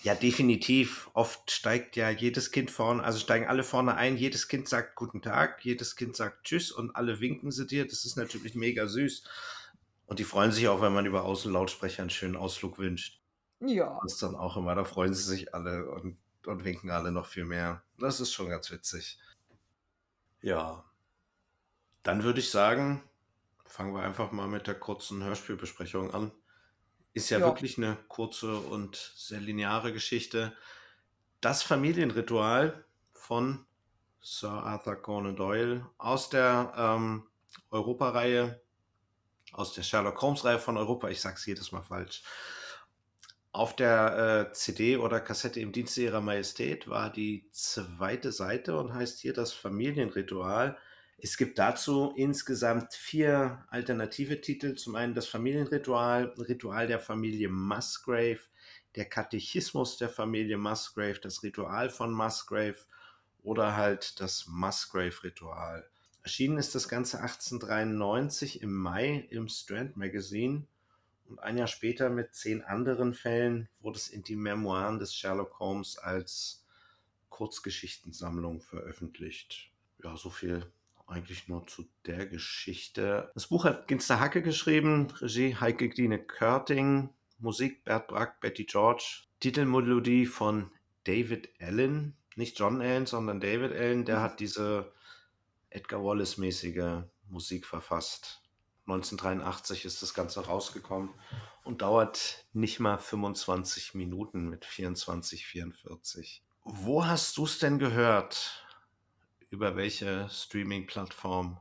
[0.04, 1.10] Ja, definitiv.
[1.14, 5.22] Oft steigt ja jedes Kind vorne, also steigen alle vorne ein, jedes Kind sagt Guten
[5.22, 7.86] Tag, jedes Kind sagt Tschüss und alle winken sie dir.
[7.86, 9.24] Das ist natürlich mega süß.
[10.04, 13.22] Und die freuen sich auch, wenn man über Außenlautsprecher einen schönen Ausflug wünscht.
[13.60, 13.98] Ja.
[14.02, 17.24] Das ist dann auch immer, da freuen sie sich alle und, und winken alle noch
[17.24, 17.82] viel mehr.
[17.98, 19.18] Das ist schon ganz witzig.
[20.42, 20.84] Ja.
[22.02, 23.02] Dann würde ich sagen,
[23.64, 26.30] fangen wir einfach mal mit der kurzen Hörspielbesprechung an.
[27.14, 27.46] Ist ja, Ja.
[27.46, 30.52] wirklich eine kurze und sehr lineare Geschichte.
[31.40, 33.66] Das Familienritual von
[34.20, 37.28] Sir Arthur Conan Doyle aus der ähm,
[37.70, 38.62] Europareihe,
[39.52, 41.08] aus der Sherlock Holmes-Reihe von Europa.
[41.08, 42.22] Ich sag's jedes Mal falsch.
[43.52, 48.92] Auf der äh, CD oder Kassette im Dienste ihrer Majestät war die zweite Seite und
[48.94, 50.76] heißt hier das Familienritual.
[51.18, 54.74] Es gibt dazu insgesamt vier alternative Titel.
[54.74, 58.40] Zum einen das Familienritual, Ritual der Familie Musgrave,
[58.94, 62.76] der Katechismus der Familie Musgrave, das Ritual von Musgrave
[63.42, 65.88] oder halt das Musgrave-Ritual.
[66.22, 70.66] Erschienen ist das Ganze 1893 im Mai im Strand Magazine
[71.26, 75.58] und ein Jahr später mit zehn anderen Fällen wurde es in die Memoiren des Sherlock
[75.58, 76.64] Holmes als
[77.28, 79.70] Kurzgeschichtensammlung veröffentlicht.
[80.02, 80.70] Ja, so viel
[81.06, 83.30] eigentlich nur zu der Geschichte.
[83.34, 89.24] Das Buch hat Ginster Hacke geschrieben, Regie Heike Kline Körting, Musik Bert Brack, Betty George,
[89.40, 90.70] Titelmelodie von
[91.04, 94.92] David Allen, nicht John Allen, sondern David Allen, der hat diese
[95.70, 98.42] Edgar Wallace-mäßige Musik verfasst.
[98.86, 101.10] 1983 ist das Ganze rausgekommen
[101.64, 106.42] und dauert nicht mal 25 Minuten mit 24, 44.
[106.64, 108.63] Wo hast du es denn gehört?
[109.54, 111.58] Über welche Streaming-Plattform?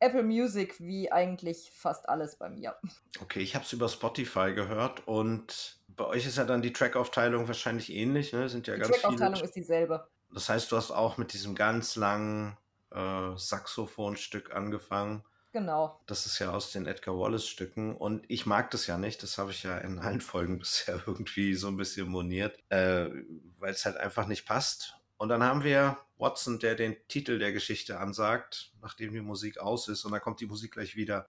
[0.00, 2.74] Apple Music wie eigentlich fast alles bei mir.
[3.20, 7.46] Okay, ich habe es über Spotify gehört und bei euch ist ja dann die Trackaufteilung
[7.46, 8.48] wahrscheinlich ähnlich, ne?
[8.48, 9.02] Sind ja Die ganz viele.
[9.02, 10.08] Trackaufteilung ist dieselbe.
[10.32, 12.56] Das heißt, du hast auch mit diesem ganz langen
[12.92, 15.22] äh, Saxophonstück angefangen.
[15.52, 16.00] Genau.
[16.06, 19.22] Das ist ja aus den Edgar Wallace-Stücken und ich mag das ja nicht.
[19.22, 23.10] Das habe ich ja in allen Folgen bisher irgendwie so ein bisschen moniert, äh,
[23.58, 24.97] weil es halt einfach nicht passt.
[25.18, 29.88] Und dann haben wir Watson, der den Titel der Geschichte ansagt, nachdem die Musik aus
[29.88, 31.28] ist und dann kommt die Musik gleich wieder.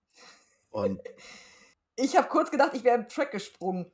[0.70, 1.02] Und
[2.02, 3.92] Ich habe kurz gedacht, ich wäre im Track gesprungen.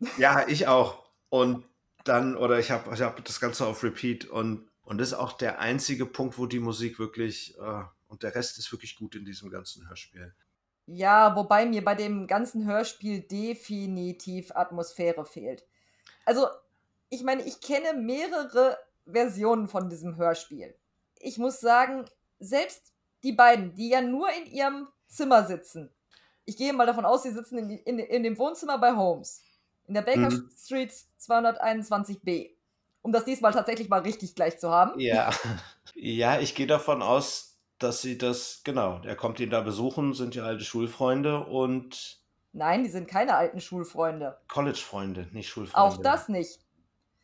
[0.18, 1.06] ja, ich auch.
[1.30, 1.64] Und
[2.04, 5.32] dann, oder ich habe ich hab das Ganze auf Repeat und, und das ist auch
[5.32, 9.24] der einzige Punkt, wo die Musik wirklich, äh, und der Rest ist wirklich gut in
[9.24, 10.34] diesem ganzen Hörspiel.
[10.84, 15.66] Ja, wobei mir bei dem ganzen Hörspiel definitiv Atmosphäre fehlt.
[16.26, 16.46] Also,
[17.08, 20.74] ich meine, ich kenne mehrere Versionen von diesem Hörspiel.
[21.18, 22.04] Ich muss sagen,
[22.38, 22.92] selbst
[23.22, 25.90] die beiden, die ja nur in ihrem Zimmer sitzen,
[26.44, 29.42] ich gehe mal davon aus, sie sitzen in, in, in dem Wohnzimmer bei Holmes,
[29.86, 30.50] in der Baker Mhm.
[30.56, 32.50] Street 221b,
[33.02, 34.98] um das diesmal tatsächlich mal richtig gleich zu haben.
[35.00, 35.30] Ja.
[35.98, 40.34] Ja, ich gehe davon aus, dass sie das, genau, er kommt ihn da besuchen, sind
[40.34, 42.20] ja alte Schulfreunde und
[42.52, 44.36] Nein, die sind keine alten Schulfreunde.
[44.48, 45.78] College-Freunde, nicht Schulfreunde.
[45.88, 46.58] Auch das nicht.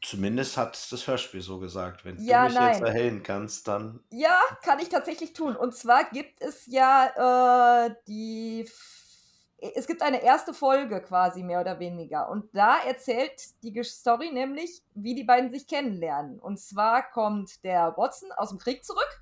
[0.03, 2.05] Zumindest hat das Hörspiel so gesagt.
[2.05, 2.85] Wenn Ja, du mich jetzt nein.
[2.85, 4.01] erhellen kannst, dann.
[4.11, 5.55] Ja, kann ich tatsächlich tun.
[5.55, 8.69] Und zwar gibt es ja äh, die.
[9.77, 12.29] Es gibt eine erste Folge quasi mehr oder weniger.
[12.29, 16.41] Und da erzählt die Gesch- Story nämlich, wie die beiden sich kennenlernen.
[16.41, 19.22] Und zwar kommt der Watson aus dem Krieg zurück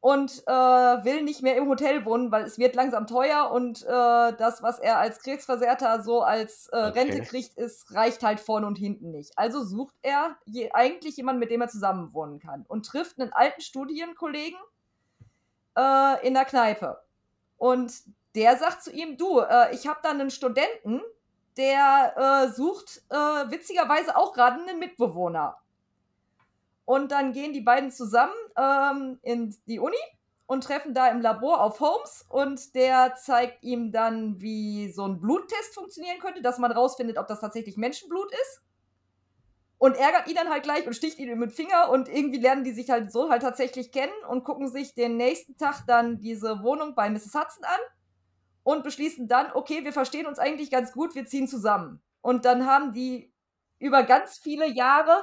[0.00, 3.86] und äh, will nicht mehr im Hotel wohnen, weil es wird langsam teuer und äh,
[3.86, 7.26] das, was er als Kriegsversehrter so als äh, Rente Okay.
[7.26, 9.36] kriegt, ist, reicht halt vorne und hinten nicht.
[9.36, 13.32] Also sucht er je, eigentlich jemanden, mit dem er zusammen wohnen kann und trifft einen
[13.32, 14.58] alten Studienkollegen
[15.76, 17.00] äh, in der Kneipe.
[17.56, 17.92] Und
[18.36, 21.02] der sagt zu ihm, du, äh, ich habe da einen Studenten,
[21.56, 22.14] der
[22.46, 25.56] äh, sucht witzigerweise auch gerade einen Mitbewohner.
[26.88, 29.98] Und dann gehen die beiden zusammen ähm, in die Uni
[30.46, 35.20] und treffen da im Labor auf Holmes und der zeigt ihm dann, wie so ein
[35.20, 38.62] Bluttest funktionieren könnte, dass man rausfindet, ob das tatsächlich Menschenblut ist.
[39.76, 42.72] Und ärgert ihn dann halt gleich und sticht ihn mit Finger und irgendwie lernen die
[42.72, 46.94] sich halt so halt tatsächlich kennen und gucken sich den nächsten Tag dann diese Wohnung
[46.94, 47.34] bei Mrs.
[47.34, 47.80] Hudson an
[48.62, 52.00] und beschließen dann, okay, wir verstehen uns eigentlich ganz gut, wir ziehen zusammen.
[52.22, 53.30] Und dann haben die
[53.78, 55.22] über ganz viele Jahre,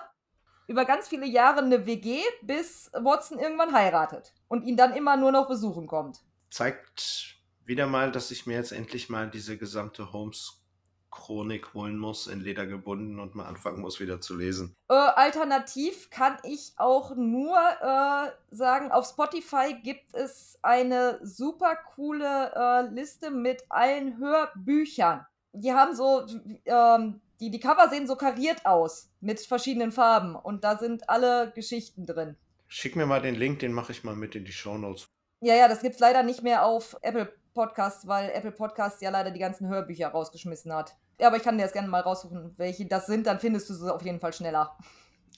[0.68, 5.32] über ganz viele Jahre eine WG, bis Watson irgendwann heiratet und ihn dann immer nur
[5.32, 6.20] noch besuchen kommt.
[6.50, 12.40] Zeigt wieder mal, dass ich mir jetzt endlich mal diese gesamte Holmes-Chronik holen muss, in
[12.40, 14.76] Leder gebunden und mal anfangen muss, wieder zu lesen.
[14.90, 22.52] Äh, alternativ kann ich auch nur äh, sagen, auf Spotify gibt es eine super coole
[22.56, 25.26] äh, Liste mit allen Hörbüchern.
[25.54, 26.26] Die haben so,
[26.66, 31.52] ähm, die, die Cover sehen so kariert aus mit verschiedenen Farben und da sind alle
[31.52, 32.36] Geschichten drin.
[32.68, 35.08] Schick mir mal den Link, den mache ich mal mit in die Shownotes.
[35.42, 39.32] Ja, ja, das gibt's leider nicht mehr auf Apple Podcasts, weil Apple Podcasts ja leider
[39.32, 40.96] die ganzen Hörbücher rausgeschmissen hat.
[41.20, 43.74] Ja, aber ich kann dir das gerne mal raussuchen, welche das sind, dann findest du
[43.74, 44.78] sie auf jeden Fall schneller.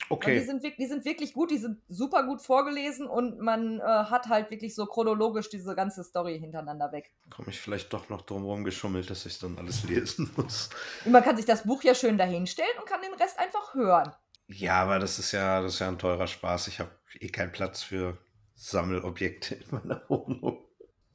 [0.10, 0.40] Okay.
[0.40, 4.28] Die sind, die sind, wirklich gut, die sind super gut vorgelesen und man äh, hat
[4.28, 7.12] halt wirklich so chronologisch diese ganze Story hintereinander weg.
[7.30, 10.70] Komme ich vielleicht doch noch drumherum geschummelt, dass ich dann alles lesen muss.
[11.04, 14.14] Und man kann sich das Buch ja schön dahinstellen und kann den Rest einfach hören.
[14.48, 16.68] Ja, aber das ist ja, das ist ja ein teurer Spaß.
[16.70, 18.18] Ich habe eh keinen Platz für
[18.56, 20.64] Sammelobjekte in meiner Wohnung.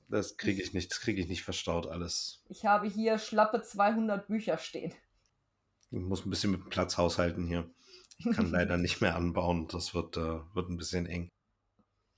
[0.08, 2.44] Das kriege ich nicht, das kriege ich nicht verstaut alles.
[2.50, 4.92] Ich habe hier schlappe 200 Bücher stehen.
[5.90, 7.70] Ich muss ein bisschen mit Platz haushalten hier.
[8.24, 9.68] Ich kann leider nicht mehr anbauen.
[9.68, 11.28] Das wird, äh, wird ein bisschen eng.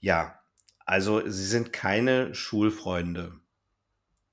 [0.01, 0.39] Ja,
[0.85, 3.33] also sie sind keine Schulfreunde.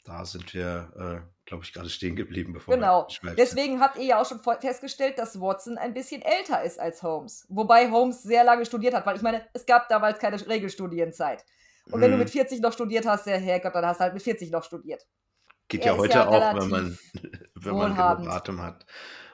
[0.03, 3.07] Da sind wir, äh, glaube ich, gerade stehen geblieben, bevor Genau.
[3.37, 7.45] Deswegen habt ihr ja auch schon festgestellt, dass Watson ein bisschen älter ist als Holmes.
[7.49, 11.45] Wobei Holmes sehr lange studiert hat, weil ich meine, es gab damals keine Regelstudienzeit.
[11.85, 12.23] Und wenn du mhm.
[12.23, 15.07] mit 40 noch studiert hast, der Herrgott, dann hast du halt mit 40 noch studiert.
[15.67, 16.99] Geht er ja heute ja auch, wenn man,
[17.55, 18.85] wenn man genug Atem hat.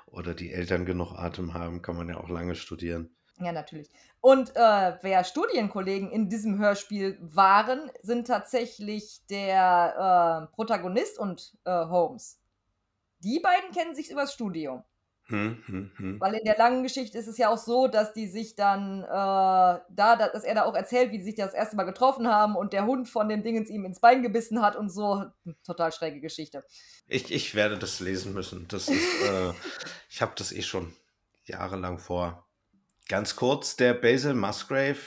[0.07, 3.15] Oder die Eltern genug Atem haben, kann man ja auch lange studieren.
[3.39, 3.89] Ja, natürlich.
[4.19, 11.71] Und äh, wer Studienkollegen in diesem Hörspiel waren, sind tatsächlich der äh, Protagonist und äh,
[11.71, 12.39] Holmes.
[13.19, 14.83] Die beiden kennen sich übers Studium.
[15.29, 16.19] Hm, hm, hm.
[16.21, 19.07] Weil in der langen Geschichte ist es ja auch so, dass die sich dann äh,
[19.09, 19.81] da,
[20.15, 22.85] dass er da auch erzählt, wie die sich das erste Mal getroffen haben und der
[22.85, 25.25] Hund von dem Dingens ihm ins Bein gebissen hat und so.
[25.65, 26.63] Total schräge Geschichte.
[27.07, 28.69] Ich, ich werde das lesen müssen.
[28.69, 29.51] Das ist, äh,
[30.09, 30.93] ich habe das eh schon
[31.43, 32.47] jahrelang vor.
[33.09, 34.97] Ganz kurz, der Basil Musgrave,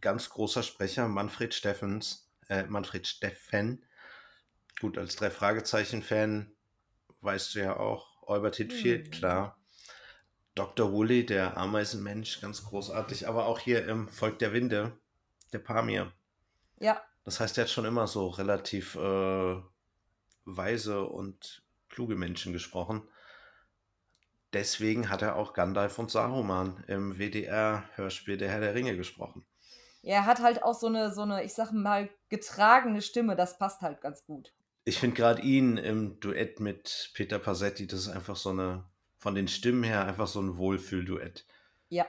[0.00, 3.84] ganz großer Sprecher, Manfred Steffens, äh, Manfred Steffen.
[4.80, 6.50] Gut, als drei Fragezeichen-Fan
[7.20, 9.10] weißt du ja auch, Albert Hitfield, hm.
[9.10, 9.58] klar.
[10.54, 10.92] Dr.
[10.92, 13.26] Woolley, der Ameisenmensch, ganz großartig.
[13.26, 14.92] Aber auch hier im Volk der Winde,
[15.52, 16.12] der Pamir.
[16.78, 17.02] Ja.
[17.24, 19.56] Das heißt, er hat schon immer so relativ äh,
[20.44, 23.08] weise und kluge Menschen gesprochen.
[24.52, 29.44] Deswegen hat er auch Gandalf und Saruman im WDR-Hörspiel Der Herr der Ringe gesprochen.
[30.02, 33.58] Ja, er hat halt auch so eine, so eine, ich sag mal, getragene Stimme, das
[33.58, 34.52] passt halt ganz gut.
[34.86, 38.84] Ich finde gerade ihn im Duett mit Peter Passetti, das ist einfach so eine,
[39.16, 41.46] von den Stimmen her, einfach so ein Wohlfühlduett.
[41.88, 42.04] Ja.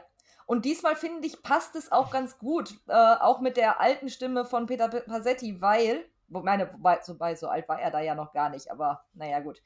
[0.45, 4.45] Und diesmal finde ich, passt es auch ganz gut, äh, auch mit der alten Stimme
[4.45, 8.49] von Peter Passetti, weil, meine, wobei, so, so alt war er da ja noch gar
[8.49, 9.61] nicht, aber naja, gut.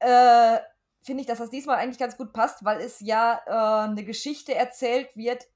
[0.00, 0.58] Äh,
[1.02, 4.54] finde ich, dass das diesmal eigentlich ganz gut passt, weil es ja äh, eine Geschichte
[4.54, 5.46] erzählt wird,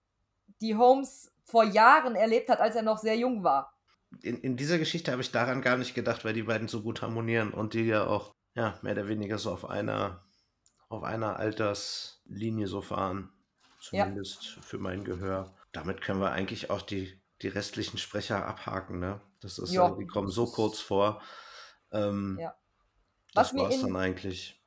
[0.61, 3.78] die Holmes vor Jahren erlebt hat, als er noch sehr jung war
[4.23, 7.03] in, in dieser Geschichte habe ich daran gar nicht gedacht, weil die beiden so gut
[7.03, 10.25] harmonieren und die ja auch ja, mehr oder weniger so auf einer,
[10.89, 13.31] auf einer Alterslinie so fahren.
[13.81, 14.63] Zumindest ja.
[14.63, 15.55] für mein Gehör.
[15.73, 18.99] Damit können wir eigentlich auch die, die restlichen Sprecher abhaken.
[18.99, 19.21] Ne?
[19.41, 21.23] Das ist, ja, die kommen so kurz vor.
[21.93, 22.57] Ähm, ja.
[23.35, 24.61] Was das war es dann eigentlich.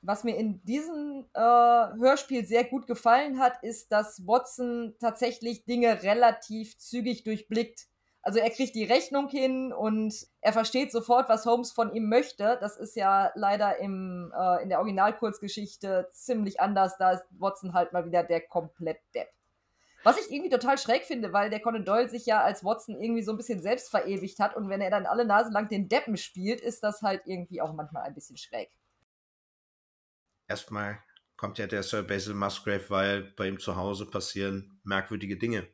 [0.00, 6.02] Was mir in diesem äh, Hörspiel sehr gut gefallen hat, ist, dass Watson tatsächlich Dinge
[6.02, 7.88] relativ zügig durchblickt.
[8.28, 12.58] Also er kriegt die Rechnung hin und er versteht sofort, was Holmes von ihm möchte.
[12.60, 16.98] Das ist ja leider im, äh, in der Originalkurzgeschichte ziemlich anders.
[16.98, 19.28] Da ist Watson halt mal wieder der komplett Depp.
[20.02, 23.22] Was ich irgendwie total schräg finde, weil der Conan Doyle sich ja als Watson irgendwie
[23.22, 26.18] so ein bisschen selbst verewigt hat und wenn er dann alle Nase lang den Deppen
[26.18, 28.68] spielt, ist das halt irgendwie auch manchmal ein bisschen schräg.
[30.48, 30.98] Erstmal
[31.38, 35.66] kommt ja der Sir Basil Musgrave, weil bei ihm zu Hause passieren merkwürdige Dinge.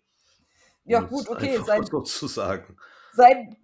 [0.84, 1.58] Ja, gut, okay.
[1.64, 2.76] Sein, sozusagen.
[3.12, 3.56] sein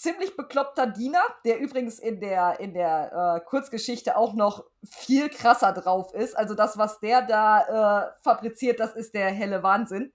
[0.00, 5.72] ziemlich bekloppter Diener, der übrigens in der, in der äh, Kurzgeschichte auch noch viel krasser
[5.72, 6.36] drauf ist.
[6.36, 10.12] Also das, was der da äh, fabriziert, das ist der helle Wahnsinn.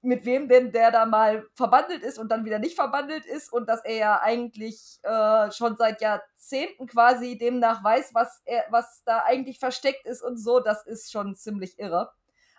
[0.00, 3.68] Mit wem denn der da mal verbandelt ist und dann wieder nicht verbandelt ist und
[3.68, 9.24] dass er ja eigentlich äh, schon seit Jahrzehnten quasi demnach weiß, was, er, was da
[9.24, 12.12] eigentlich versteckt ist und so, das ist schon ziemlich irre.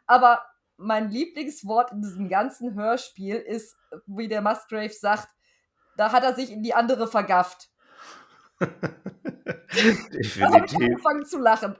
[0.06, 0.44] Aber
[0.80, 3.76] mein Lieblingswort in diesem ganzen Hörspiel ist,
[4.08, 5.28] wie der Musgrave sagt,
[5.98, 7.70] da hat er sich in die andere vergafft.
[8.60, 10.40] Definitiv.
[10.40, 11.76] Da habe ich angefangen zu lachen.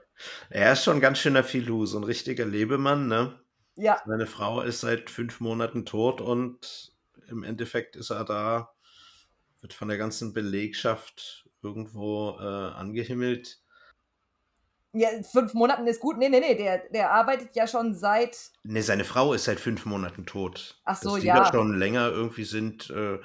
[0.50, 3.38] Er ist schon ganz schöner Filou, so ein richtiger Lebemann, ne?
[3.76, 4.00] Ja.
[4.06, 6.92] Seine Frau ist seit fünf Monaten tot und
[7.28, 8.74] im Endeffekt ist er da,
[9.60, 13.59] wird von der ganzen Belegschaft irgendwo äh, angehimmelt.
[14.92, 16.18] Ja, fünf Monaten ist gut.
[16.18, 18.36] Nee, nee, nee, der, der arbeitet ja schon seit.
[18.64, 20.80] Nee, seine Frau ist seit fünf Monaten tot.
[20.84, 21.34] Ach so, dass ja.
[21.34, 23.18] Die da schon länger irgendwie sind, äh,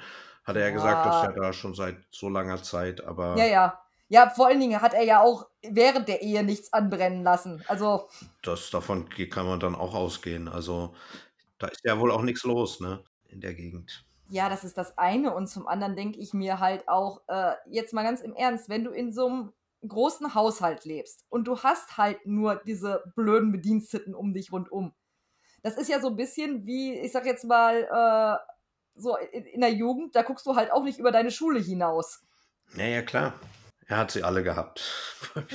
[0.44, 3.36] hat er ja gesagt, dass er da schon seit so langer Zeit, aber.
[3.36, 3.82] Ja, ja.
[4.08, 7.64] Ja, vor allen Dingen hat er ja auch während der Ehe nichts anbrennen lassen.
[7.66, 8.08] Also.
[8.42, 10.46] Das, davon kann man dann auch ausgehen.
[10.46, 10.94] Also,
[11.58, 13.02] da ist ja wohl auch nichts los, ne?
[13.28, 14.04] In der Gegend.
[14.28, 15.34] Ja, das ist das eine.
[15.34, 18.84] Und zum anderen denke ich mir halt auch, äh, jetzt mal ganz im Ernst, wenn
[18.84, 19.52] du in so einem
[19.88, 24.94] großen Haushalt lebst und du hast halt nur diese blöden Bediensteten um dich rundum.
[25.62, 28.38] Das ist ja so ein bisschen wie, ich sag jetzt mal, äh,
[28.94, 32.22] so in, in der Jugend, da guckst du halt auch nicht über deine Schule hinaus.
[32.76, 33.34] Ja, ja, klar.
[33.88, 34.82] Er hat sie alle gehabt.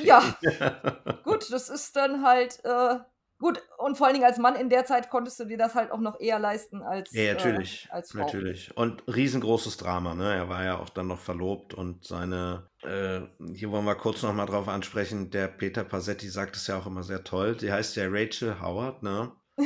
[0.01, 0.37] Ja,
[1.23, 2.99] gut, das ist dann halt, äh,
[3.41, 5.91] gut, und vor allen Dingen als Mann in der Zeit konntest du dir das halt
[5.91, 8.19] auch noch eher leisten als, Ja, äh, natürlich, als Frau.
[8.19, 8.75] natürlich.
[8.77, 10.33] Und riesengroßes Drama, ne?
[10.33, 13.21] Er war ja auch dann noch verlobt und seine, äh,
[13.53, 16.85] hier wollen wir kurz noch mal drauf ansprechen, der Peter Passetti sagt es ja auch
[16.85, 17.55] immer sehr toll.
[17.57, 19.31] Die heißt ja Rachel Howard, ne?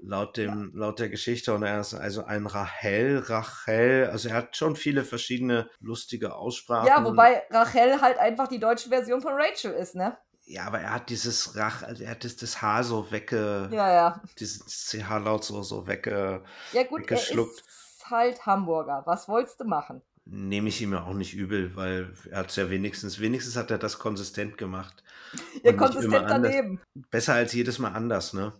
[0.00, 4.56] Laut dem, laut der Geschichte und er ist also ein Rachel, Rachel, also er hat
[4.56, 6.86] schon viele verschiedene lustige Aussprachen.
[6.86, 10.16] Ja, wobei Rachel halt einfach die deutsche Version von Rachel ist, ne?
[10.50, 13.92] Ja, aber er hat dieses Rach, also er hat das, das Haar so wegge, Ja,
[13.92, 14.22] ja.
[14.38, 16.42] dieses CH-Laut so, so wegge,
[16.72, 17.60] Ja, gut, er weggeschluckt.
[17.66, 19.02] ist halt Hamburger.
[19.04, 20.00] Was wolltest du machen?
[20.24, 23.70] Nehme ich ihm ja auch nicht übel, weil er hat es ja wenigstens, wenigstens hat
[23.70, 25.02] er das konsistent gemacht.
[25.62, 26.52] Ja, konsistent anders.
[26.52, 26.80] daneben.
[26.94, 28.54] Besser als jedes Mal anders, ne?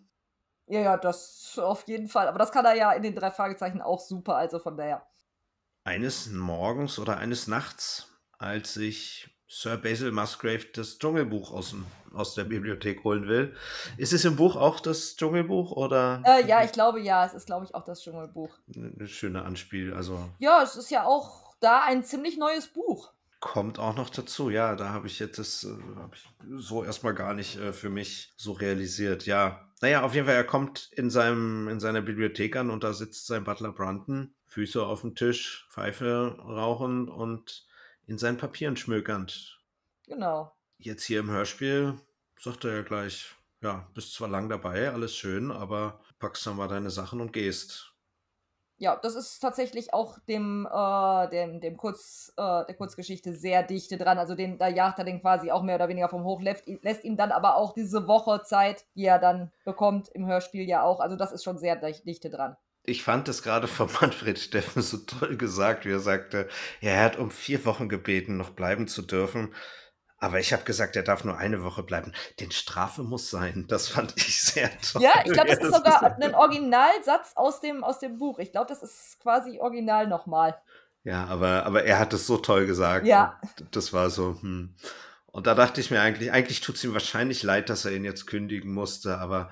[0.66, 2.28] Ja, ja, das auf jeden Fall.
[2.28, 5.06] Aber das kann er ja in den drei Fragezeichen auch super, also von daher.
[5.84, 12.34] Eines Morgens oder eines Nachts, als ich Sir Basil Musgrave das Dschungelbuch aus, dem, aus
[12.34, 13.54] der Bibliothek holen will.
[13.96, 17.46] Ist es im Buch auch das Dschungelbuch oder Äh, ja, ich glaube ja, es ist,
[17.46, 18.50] glaube ich, auch das Dschungelbuch.
[18.76, 19.94] eine schöne Anspiel?
[19.94, 23.10] Also Ja, es ist ja auch da ein ziemlich neues Buch.
[23.40, 24.50] kommt auch noch dazu.
[24.50, 26.28] Ja, da habe ich jetzt das äh, habe ich
[26.58, 29.24] so erstmal gar nicht äh, für mich so realisiert.
[29.26, 32.92] Ja, naja, auf jeden Fall, er kommt in, seinem, in seiner Bibliothek an und da
[32.92, 37.64] sitzt sein Butler Brunton, Füße auf dem Tisch, Pfeife rauchend und
[38.08, 39.60] in seinen Papieren schmökernd.
[40.06, 40.52] Genau.
[40.78, 42.00] Jetzt hier im Hörspiel
[42.40, 46.68] sagt er ja gleich, ja, bist zwar lang dabei, alles schön, aber packst dann mal
[46.68, 47.92] deine Sachen und gehst.
[48.80, 53.98] Ja, das ist tatsächlich auch dem, äh, dem, dem Kurz, äh, der Kurzgeschichte sehr dichte
[53.98, 54.18] dran.
[54.18, 57.02] Also den, da jagt er den quasi auch mehr oder weniger vom Hof, lässt, lässt
[57.02, 61.00] ihm dann aber auch diese Woche Zeit, die er dann bekommt im Hörspiel ja auch.
[61.00, 62.56] Also das ist schon sehr dicht- dichte dran.
[62.88, 66.48] Ich fand es gerade von Manfred Steffen so toll gesagt, wie er sagte,
[66.80, 69.54] ja, er hat um vier Wochen gebeten, noch bleiben zu dürfen.
[70.20, 72.12] Aber ich habe gesagt, er darf nur eine Woche bleiben.
[72.40, 73.66] Denn Strafe muss sein.
[73.68, 75.02] Das fand ich sehr toll.
[75.02, 78.40] Ja, ich glaube, das ist sogar ein Originalsatz aus dem, aus dem Buch.
[78.40, 80.60] Ich glaube, das ist quasi original nochmal.
[81.04, 83.06] Ja, aber, aber er hat es so toll gesagt.
[83.06, 83.40] Ja.
[83.70, 84.74] Das war so, hm.
[85.26, 88.04] Und da dachte ich mir eigentlich, eigentlich tut es ihm wahrscheinlich leid, dass er ihn
[88.04, 89.50] jetzt kündigen musste, aber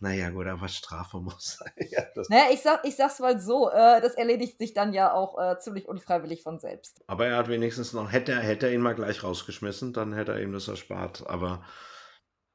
[0.00, 1.72] naja, gut, aber Strafe muss sein.
[1.90, 5.38] Ja, Naja, ich, sag, ich sag's mal so, äh, das erledigt sich dann ja auch
[5.38, 7.02] äh, ziemlich unfreiwillig von selbst.
[7.06, 10.32] aber er hat wenigstens noch, hätte, er- hätte er ihn mal gleich rausgeschmissen, dann hätte
[10.32, 11.26] er ihm das erspart.
[11.26, 11.64] Aber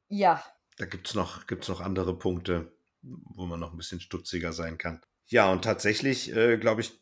[0.09, 0.43] Ja,
[0.77, 2.71] da gibt es noch, gibt's noch andere Punkte,
[3.01, 5.01] wo man noch ein bisschen stutziger sein kann.
[5.27, 6.99] Ja, und tatsächlich, äh, glaube ich,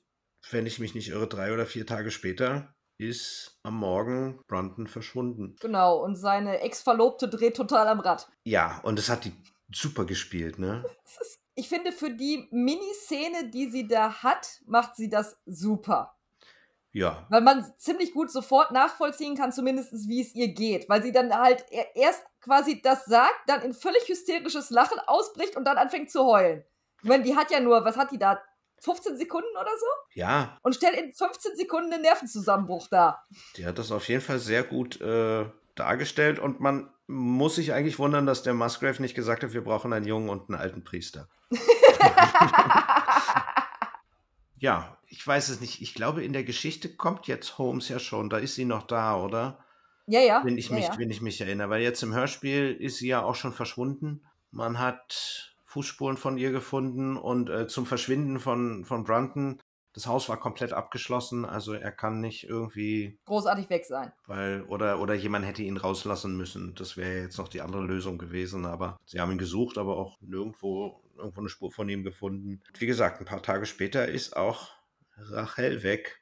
[0.52, 5.56] wenn ich mich nicht irre, drei oder vier Tage später ist am Morgen Brunton verschwunden.
[5.60, 6.04] genau.
[6.04, 8.28] Und seine Ex-Verlobte dreht total am Rad.
[8.44, 9.34] Ja, und es hat die
[9.74, 10.84] super gespielt, ne?
[11.22, 16.14] Ist, ich finde, für die Miniszene, die sie da hat, macht sie das super.
[16.94, 20.88] Ja, Weil man ziemlich gut sofort nachvollziehen kann, zumindest wie es ihr geht.
[20.90, 25.56] Weil sie dann halt e- erst quasi das sagt, dann in völlig hysterisches Lachen ausbricht
[25.56, 26.64] und dann anfängt zu heulen.
[27.04, 28.42] Ich meine, die hat ja nur, was hat die da?
[28.80, 29.86] 15 Sekunden oder so?
[30.14, 33.28] ja, Und stellt in 15 Sekunden einen Nervenzusammenbruch dar.
[33.58, 35.46] die hat das auf jeden Fall sehr gut äh,
[35.76, 39.94] dargestellt und man muss sich eigentlich wundern, dass der Musgrave nicht gesagt hat, wir brauchen
[39.94, 41.28] einen jungen und einen alten Priester.
[44.60, 45.82] Ja, ich weiß es nicht.
[45.82, 48.30] Ich glaube, in der Geschichte kommt jetzt Holmes ja schon.
[48.30, 49.60] Da ist sie noch da, oder?
[50.08, 50.42] ja, ja.
[50.44, 50.98] Wenn ich ja, mich, ja.
[50.98, 51.70] wenn ich mich erinnere.
[51.70, 54.22] Weil jetzt im Hörspiel ist sie ja auch schon verschwunden.
[54.52, 59.62] Man hat Fußspuren von ihr gefunden und äh, zum Verschwinden von, von Brunton,
[59.98, 64.12] das Haus war komplett abgeschlossen, also er kann nicht irgendwie, Großartig weg sein.
[64.28, 66.76] weil, oder, oder jemand hätte ihn rauslassen müssen.
[66.76, 70.22] Das wäre jetzt noch die andere Lösung gewesen, aber sie haben ihn gesucht, aber auch
[70.22, 72.62] nirgendwo, irgendwo eine Spur von ihm gefunden.
[72.78, 74.70] Wie gesagt, ein paar Tage später ist auch
[75.16, 76.22] Rachel weg.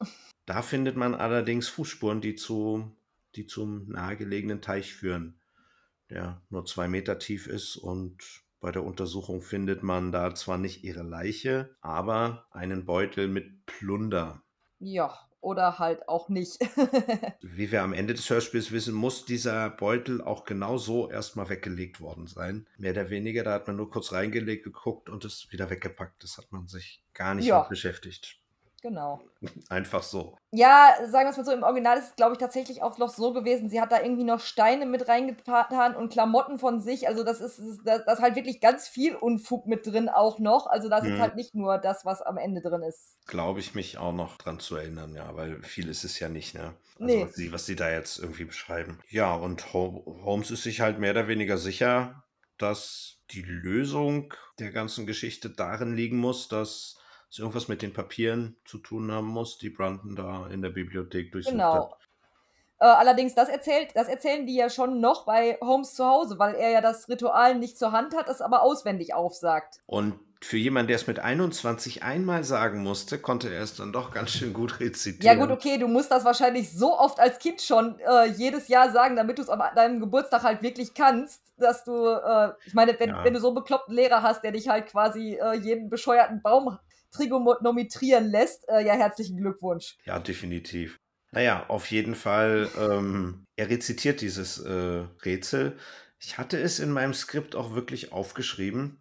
[0.46, 2.90] Da findet man allerdings Fußspuren, die, zu,
[3.36, 5.38] die zum nahegelegenen Teich führen,
[6.08, 10.84] der nur zwei Meter tief ist und bei der Untersuchung findet man da zwar nicht
[10.84, 14.42] ihre Leiche, aber einen Beutel mit Plunder.
[14.78, 16.58] Ja, oder halt auch nicht.
[17.40, 22.00] Wie wir am Ende des Hörspiels wissen, muss dieser Beutel auch genau so erstmal weggelegt
[22.00, 22.66] worden sein.
[22.76, 26.22] Mehr oder weniger, da hat man nur kurz reingelegt, geguckt und es wieder weggepackt.
[26.22, 27.60] Das hat man sich gar nicht Ja.
[27.60, 28.39] mit beschäftigt.
[28.82, 29.20] Genau.
[29.68, 30.36] Einfach so.
[30.52, 33.10] Ja, sagen wir es mal so, im Original ist es, glaube ich, tatsächlich auch noch
[33.10, 37.06] so gewesen, sie hat da irgendwie noch Steine mit reingetan und Klamotten von sich.
[37.06, 40.66] Also das ist, da ist halt wirklich ganz viel Unfug mit drin auch noch.
[40.66, 41.20] Also das ist Mhm.
[41.20, 43.18] halt nicht nur das, was am Ende drin ist.
[43.26, 46.54] Glaube ich mich auch noch dran zu erinnern, ja, weil viel ist es ja nicht,
[46.54, 46.74] ne?
[46.98, 47.24] Also Nee.
[47.24, 48.98] was sie, was sie da jetzt irgendwie beschreiben.
[49.08, 52.24] Ja, und Ho- Holmes ist sich halt mehr oder weniger sicher,
[52.58, 56.96] dass die Lösung der ganzen Geschichte darin liegen muss, dass
[57.30, 61.32] es irgendwas mit den Papieren zu tun haben muss, die Brandon da in der Bibliothek
[61.32, 61.90] durchsucht Genau.
[61.92, 61.96] hat.
[62.80, 66.54] Äh, allerdings, das, erzählt, das erzählen die ja schon noch bei Holmes zu Hause, weil
[66.54, 69.80] er ja das Ritual nicht zur Hand hat, es aber auswendig aufsagt.
[69.86, 74.10] Und für jemanden, der es mit 21 einmal sagen musste, konnte er es dann doch
[74.10, 75.38] ganz schön gut Ja rezitieren.
[75.40, 79.16] gut, okay, du musst das wahrscheinlich so oft als Kind schon äh, jedes Jahr sagen,
[79.16, 83.10] damit du es an deinem Geburtstag halt wirklich kannst, dass du, äh, ich meine, wenn,
[83.10, 83.22] Ja.
[83.22, 86.78] wenn du so einen bekloppten Lehrer hast, der dich halt quasi äh, jeden bescheuerten Baum
[87.10, 89.96] trigonometrieren lässt, äh, ja, herzlichen Glückwunsch.
[90.04, 90.96] Ja, definitiv.
[91.32, 95.76] Naja, auf jeden Fall, ähm, er rezitiert dieses äh, Rätsel.
[96.18, 99.00] Ich hatte es in meinem Skript auch wirklich aufgeschrieben.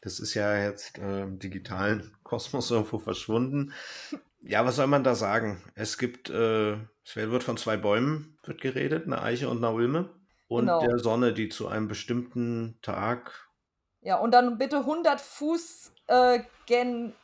[0.00, 3.72] Das ist ja jetzt äh, im digitalen Kosmos irgendwo verschwunden.
[4.40, 5.62] Ja, was soll man da sagen?
[5.74, 6.74] Es gibt, äh,
[7.04, 10.10] es wird von zwei Bäumen wird geredet, eine Eiche und eine Ulme.
[10.46, 10.80] Und Genau.
[10.80, 13.48] der Sonne, die zu einem bestimmten Tag
[14.02, 17.14] Ja, und dann bitte 100 Fuß äh, gen.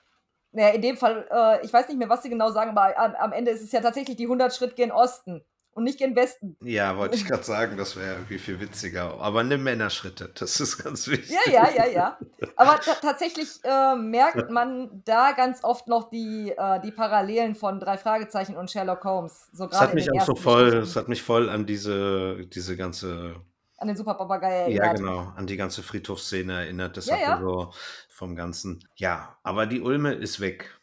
[0.53, 3.15] Naja, in dem Fall, äh, ich weiß nicht mehr, was sie genau sagen, aber am,
[3.15, 6.57] am Ende ist es ja tatsächlich die 100 Schritt gen Osten und nicht gen Westen.
[6.63, 9.21] Ja, wollte ich gerade sagen, das wäre irgendwie viel witziger.
[9.21, 11.31] Aber eine Männerschritte, das ist ganz wichtig.
[11.47, 12.19] Ja, ja, ja, ja.
[12.57, 17.79] Aber ta tatsächlich äh, merkt man da ganz oft noch die, äh, die Parallelen von
[17.79, 19.49] drei Fragezeichen und Sherlock Holmes.
[19.53, 20.83] So Es hat mich auch so voll, Geschichten.
[20.85, 23.37] es hat mich voll an diese, diese ganze,
[23.81, 24.99] An den Superpapagei ja erinnert.
[24.99, 26.97] genau, an die ganze Friedhofsszene erinnert.
[26.99, 27.41] Das Ja, hatte ja.
[27.41, 27.73] so
[28.09, 28.87] vom Ganzen.
[28.97, 30.79] Ja, aber die Ulme ist weg,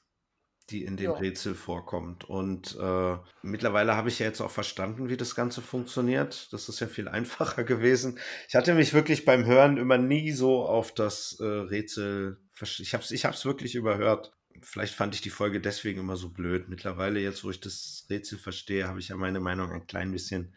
[0.72, 1.14] die in dem Jo.
[1.14, 2.26] Rätsel vorkommt.
[2.26, 6.52] Und äh, mittlerweile habe ich ja jetzt auch verstanden, wie das Ganze funktioniert.
[6.52, 8.18] Das ist ja viel einfacher gewesen.
[8.50, 12.40] Ich hatte mich wirklich beim Hören immer nie so auf das äh, Rätsel,
[12.80, 14.34] ich habe es ich hab's wirklich überhört.
[14.64, 16.68] Vielleicht fand ich die Folge deswegen immer so blöd.
[16.68, 20.57] Mittlerweile, jetzt wo ich das Rätsel verstehe, habe ich ja meine Meinung ein klein bisschen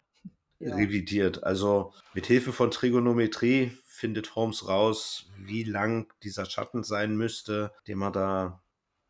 [0.61, 0.75] Ja.
[0.75, 1.43] revidiert.
[1.43, 8.01] Also mit Hilfe von Trigonometrie findet Holmes raus, wie lang dieser Schatten sein müsste, dem
[8.01, 8.63] er da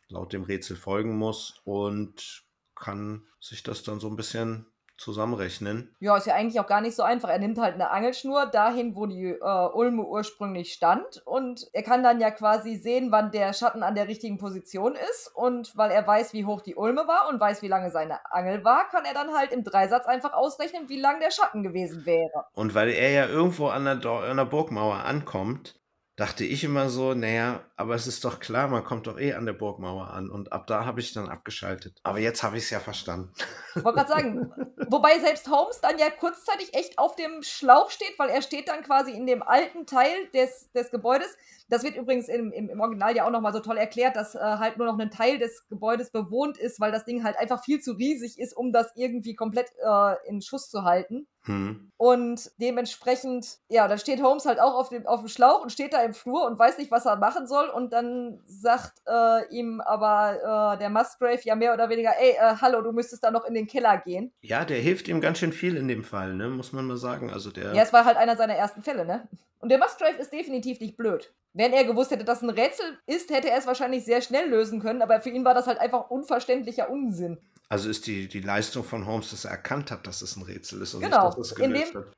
[0.07, 2.45] laut dem Rätsel folgen muss und
[2.75, 4.65] kann sich das dann so ein bisschen
[5.01, 5.93] zusammenrechnen.
[5.99, 7.29] Ja, ist ja eigentlich auch gar nicht so einfach.
[7.29, 11.21] Er nimmt halt eine Angelschnur dahin, wo die äh, Ulme ursprünglich stand.
[11.25, 15.31] Und er kann dann ja quasi sehen, wann der Schatten an der richtigen Position ist.
[15.35, 18.63] Und weil er weiß, wie hoch die Ulme war und weiß, wie lange seine Angel
[18.63, 22.45] war, kann er dann halt im Dreisatz einfach ausrechnen, wie lang der Schatten gewesen wäre.
[22.53, 25.80] Und weil er ja irgendwo an der, an der Burgmauer ankommt,
[26.21, 29.47] dachte ich immer so, naja, aber es ist doch klar, man kommt doch eh an
[29.47, 30.29] der Burgmauer an.
[30.29, 31.99] Und ab da habe ich dann abgeschaltet.
[32.03, 33.33] Aber jetzt habe ich es ja verstanden.
[33.75, 34.51] Ich wollte gerade sagen,
[34.87, 38.83] wobei selbst Holmes dann ja kurzzeitig echt auf dem Schlauch steht, weil er steht dann
[38.83, 41.35] quasi in dem alten Teil des, des Gebäudes.
[41.69, 44.39] Das wird übrigens im, im, im Original ja auch nochmal so toll erklärt, dass äh,
[44.39, 47.81] halt nur noch ein Teil des Gebäudes bewohnt ist, weil das Ding halt einfach viel
[47.81, 51.27] zu riesig ist, um das irgendwie komplett äh, in Schuss zu halten.
[51.43, 51.89] Hm.
[51.97, 55.93] Und dementsprechend, ja, dann steht Holmes halt auch auf dem, auf dem Schlauch und steht
[55.93, 57.69] da im Flur und weiß nicht, was er machen soll.
[57.69, 62.55] Und dann sagt äh, ihm aber äh, der Musgrave ja mehr oder weniger, ey, äh,
[62.61, 64.31] hallo, du müsstest da noch in den Keller gehen.
[64.41, 66.49] Ja, der hilft ihm ganz schön viel in dem Fall, ne?
[66.49, 67.31] muss man mal sagen.
[67.31, 67.73] Also der.
[67.73, 69.27] Ja, es war halt einer seiner ersten Fälle, ne?
[69.59, 71.31] Und der Musgrave ist definitiv nicht blöd.
[71.53, 74.49] Wenn er gewusst hätte, dass es ein Rätsel ist, hätte er es wahrscheinlich sehr schnell
[74.49, 77.37] lösen können, aber für ihn war das halt einfach unverständlicher Unsinn.
[77.71, 80.81] Also ist die, die Leistung von Holmes, dass er erkannt hat, dass es ein Rätsel
[80.81, 81.27] ist und Genau.
[81.27, 82.13] nicht, dass es In gelöst dem- wird.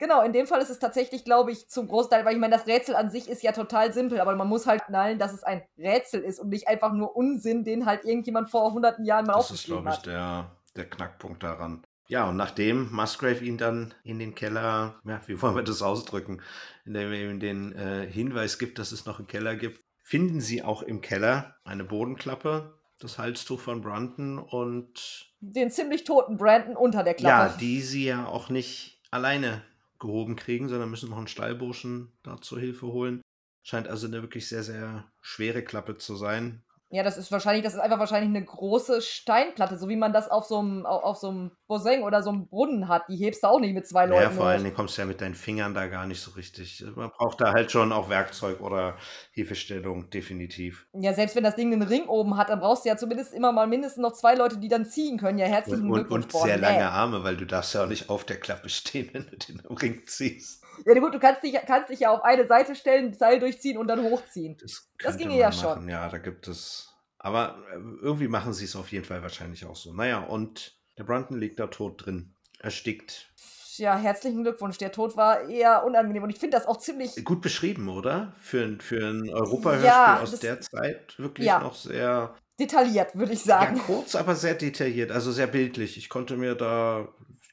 [0.00, 2.66] Genau, in dem Fall ist es tatsächlich, glaube ich, zum Großteil, weil ich meine, das
[2.68, 5.62] Rätsel an sich ist ja total simpel, aber man muss halt knallen, dass es ein
[5.76, 9.46] Rätsel ist und nicht einfach nur Unsinn, den halt irgendjemand vor hunderten Jahren mal Das
[9.46, 10.06] ist, aufgeschrieben glaube ich, hat.
[10.06, 11.82] der, der Knackpunkt daran.
[12.06, 16.42] Ja, und nachdem Musgrave ihn dann in den Keller, ja, wie wollen wir das ausdrücken,
[16.84, 20.62] indem er ihm den äh, Hinweis gibt, dass es noch einen Keller gibt, finden sie
[20.62, 27.04] auch im Keller eine Bodenklappe, das Halstuch von Brunton und Den ziemlich toten Brandon unter
[27.04, 27.58] der ja, Klappe.
[27.60, 29.62] die sie ja auch nicht alleine
[29.98, 33.20] gehoben kriegen, sondern müssen noch einen Stallburschen da zur Hilfe holen.
[33.62, 36.64] Scheint also eine wirklich sehr, sehr schwere Klappe zu sein.
[36.90, 40.30] Ja, das ist wahrscheinlich, das ist einfach wahrscheinlich eine große Steinplatte, so wie man das
[40.30, 43.02] auf so einem, au- auf so einem Boseng oder so einem Brunnen hat.
[43.08, 44.64] Die hebst du auch nicht mit zwei Ja, Leuten vor allen.
[44.64, 46.82] Dingen kommst du ja mit deinen Fingern da gar nicht so richtig.
[46.96, 48.96] Man braucht da halt schon auch Werkzeug oder
[49.32, 50.86] Hilfestellung, definitiv.
[50.94, 53.52] Ja, selbst wenn das Ding einen Ring oben hat, dann brauchst du ja zumindest immer
[53.52, 55.38] mal mindestens noch zwei Leute, die dann ziehen können.
[55.38, 56.24] Ja, herzlichen Und, und, Glückwunsch.
[56.24, 59.26] und sehr lange Arme, weil du darfst ja auch nicht auf der Klappe stehen, wenn
[59.26, 60.64] du den Ring ziehst.
[60.84, 63.88] Ja, gut, du kannst dich, kannst dich ja auf eine Seite stellen, Seil durchziehen und
[63.88, 64.56] dann hochziehen.
[64.60, 65.68] Das, Das ginge ja man schon.
[65.68, 65.88] machen.
[65.88, 69.76] Ja, da gibt es Aber äh, irgendwie machen sie es auf jeden Fall wahrscheinlich auch
[69.76, 69.92] so.
[69.92, 73.32] Naja, und der Brunton liegt da tot drin, erstickt.
[73.76, 74.78] Ja, herzlichen Glückwunsch.
[74.78, 77.24] Der Tod war eher unangenehm und ich finde das auch ziemlich.
[77.24, 78.34] Gut beschrieben, oder?
[78.40, 81.60] Für, ein- für ein Europahörspiel Ja, aus der Zeit wirklich Ja.
[81.60, 83.78] noch sehr detailliert, würde ich ja, sagen.
[83.78, 85.96] kurz, aber sehr detailliert, also sehr bildlich.
[85.96, 87.06] Ich konnte mir da,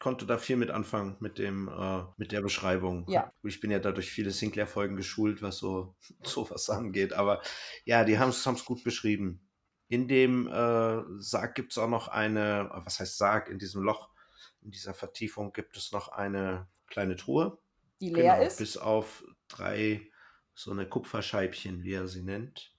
[0.06, 3.10] konnte da viel mit anfangen mit dem, äh, mit der Beschreibung.
[3.10, 3.34] Ja.
[3.42, 7.14] Ich bin ja da durch viele Sinclair-Folgen geschult, was so sowas angeht.
[7.14, 7.42] Aber
[7.86, 9.50] ja, die haben es gut beschrieben.
[9.88, 13.50] In dem äh, Sarg gibt es auch noch eine, was heißt Sarg?
[13.50, 14.10] In diesem Loch,
[14.62, 17.58] in dieser Vertiefung gibt es noch eine kleine Truhe.
[18.00, 18.60] Die leer Genau, ist.
[18.60, 20.08] bis auf drei
[20.54, 22.76] so eine Kupferscheibchen, wie er sie nennt.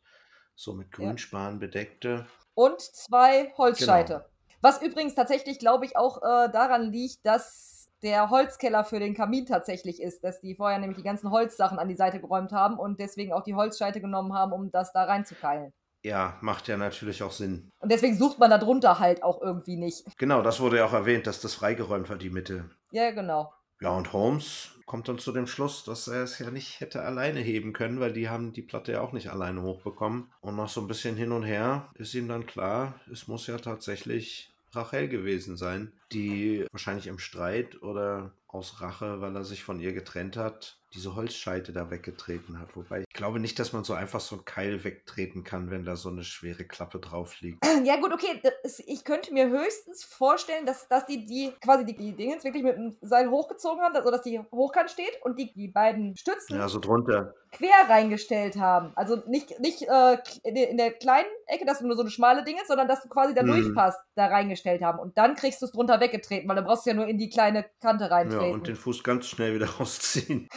[0.54, 1.06] So mit Ja.
[1.06, 2.28] Grünspan bedeckte.
[2.54, 4.12] und zwei Holzscheite.
[4.14, 4.36] Genau.
[4.61, 9.46] Was übrigens tatsächlich, glaube ich, auch äh, daran liegt, dass der Holzkeller für den Kamin
[9.46, 13.00] tatsächlich ist, dass die vorher nämlich die ganzen Holzsachen an die Seite geräumt haben und
[13.00, 15.72] deswegen auch die Holzscheite genommen haben, um das da reinzukeilen.
[16.04, 17.70] Ja, macht ja natürlich auch Sinn.
[17.80, 20.04] Und deswegen sucht man da drunter halt auch irgendwie nicht.
[20.18, 22.70] Genau, das wurde ja auch erwähnt, dass das freigeräumt war, die Mitte.
[22.92, 23.52] Ja, genau.
[23.80, 27.40] Ja, und Holmes kommt dann zu dem Schluss, dass er es ja nicht hätte alleine
[27.40, 30.32] heben können, weil die haben die Platte ja auch nicht alleine hochbekommen.
[30.40, 33.58] Und nach so ein bisschen hin und her ist ihm dann klar, es muss ja
[33.58, 39.78] tatsächlich Rachel gewesen sein, die wahrscheinlich im Streit oder aus Rache, weil er sich von
[39.80, 42.74] ihr getrennt hat, diese Holzscheite da weggetreten hat.
[42.74, 45.94] Wobei ich glaube nicht, dass man so einfach so einen Keil wegtreten kann, wenn da
[45.96, 47.59] so eine schwere Klappe drauf liegt.
[47.84, 48.40] Ja, gut, okay.
[48.42, 52.62] Das, ich könnte mir höchstens vorstellen, dass, dass die, die quasi die, die Dingens wirklich
[52.64, 56.57] mit dem Seil hochgezogen haben, also dass die hochkant steht und die, die beiden Stützen
[56.57, 57.34] Ja, so drunter.
[57.52, 58.92] quer reingestellt haben.
[58.96, 62.11] Also nicht, nicht äh, in der- in der kleinen Ecke, dass du nur so eine
[62.11, 63.48] schmale Dinge, sondern dass du quasi da Mhm.
[63.48, 64.98] durchpasst, da reingestellt haben.
[64.98, 67.28] Und dann kriegst du es drunter weggetreten, weil dann brauchst du ja nur in die
[67.28, 68.11] kleine Kante Ja,
[68.47, 68.61] reintreten.
[68.61, 70.49] und den Fuß ganz schnell wieder rausziehen.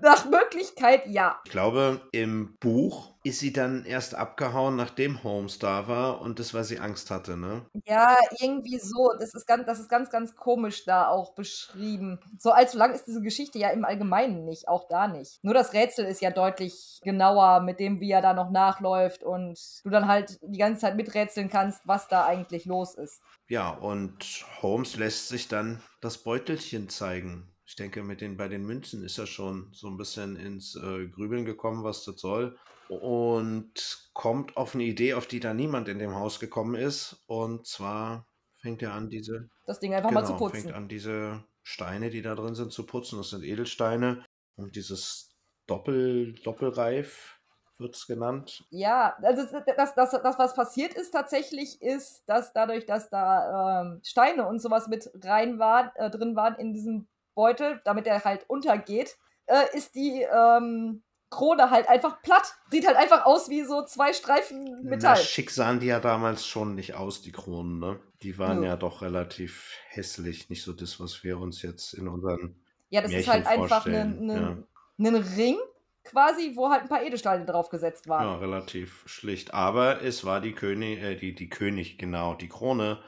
[0.00, 1.40] Nach Möglichkeit ja.
[1.44, 6.54] Ich glaube, im Buch ist sie dann erst abgehauen, nachdem Holmes da war und das,
[6.54, 7.66] weil sie Angst hatte, ne?
[7.86, 9.10] Ja, irgendwie so.
[9.18, 12.18] Das ist ganz, das ist ganz, ganz komisch da auch beschrieben.
[12.38, 15.38] So allzu lang ist diese Geschichte ja im Allgemeinen nicht, auch da nicht.
[15.42, 19.58] Nur das Rätsel ist ja deutlich genauer mit dem, wie er da noch nachläuft und
[19.84, 23.20] du dann halt die ganze Zeit miträtseln kannst, was da eigentlich los ist.
[23.48, 27.54] Ja, und Holmes lässt sich dann das Beutelchen zeigen.
[27.66, 31.06] Ich denke, mit den, bei den Münzen ist er schon so ein bisschen ins äh,
[31.06, 32.58] Grübeln gekommen, was das soll.
[32.88, 37.22] Und kommt auf eine Idee, auf die da niemand in dem Haus gekommen ist.
[37.26, 38.26] Und zwar
[38.56, 40.62] fängt er an, diese Das Ding einfach mal zu Genau, putzen.
[40.62, 43.18] fängt an, diese Steine, die da drin sind, zu putzen.
[43.18, 44.24] Das sind Edelsteine.
[44.56, 45.36] Und dieses
[45.68, 47.39] Doppel, Doppelreif
[47.80, 48.64] wird es genannt.
[48.70, 49.44] Ja, also
[49.76, 54.60] das, das, das, was passiert ist tatsächlich, ist, dass dadurch, dass da ähm, Steine und
[54.60, 59.16] sowas mit rein waren, äh, drin waren in diesem Beutel, damit er halt untergeht,
[59.46, 62.54] äh, ist die ähm, Krone halt einfach platt.
[62.70, 65.16] Sieht halt einfach aus wie so zwei Streifen Na, Metall.
[65.16, 68.00] schick sahen die ja damals schon nicht aus, die Kronen, ne?
[68.22, 68.66] Die waren Nö.
[68.66, 70.50] ja doch relativ hässlich.
[70.50, 72.56] Nicht so das, was wir uns jetzt in unseren.
[72.90, 75.56] Ja, das ist Märchen halt einfach ein vorstellen, Ring
[76.04, 78.24] quasi, wo halt ein paar Edelsteine draufgesetzt waren.
[78.24, 79.54] Ja, relativ schlicht.
[79.54, 83.02] Aber es war die König, äh, die, die König, genau, die Krone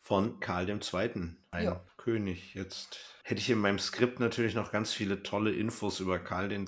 [0.00, 1.36] von Karl II.
[1.50, 1.84] Ein Ja.
[1.96, 2.54] König.
[2.54, 6.64] Jetzt hätte ich in meinem Skript natürlich noch ganz viele tolle Infos über Karl II.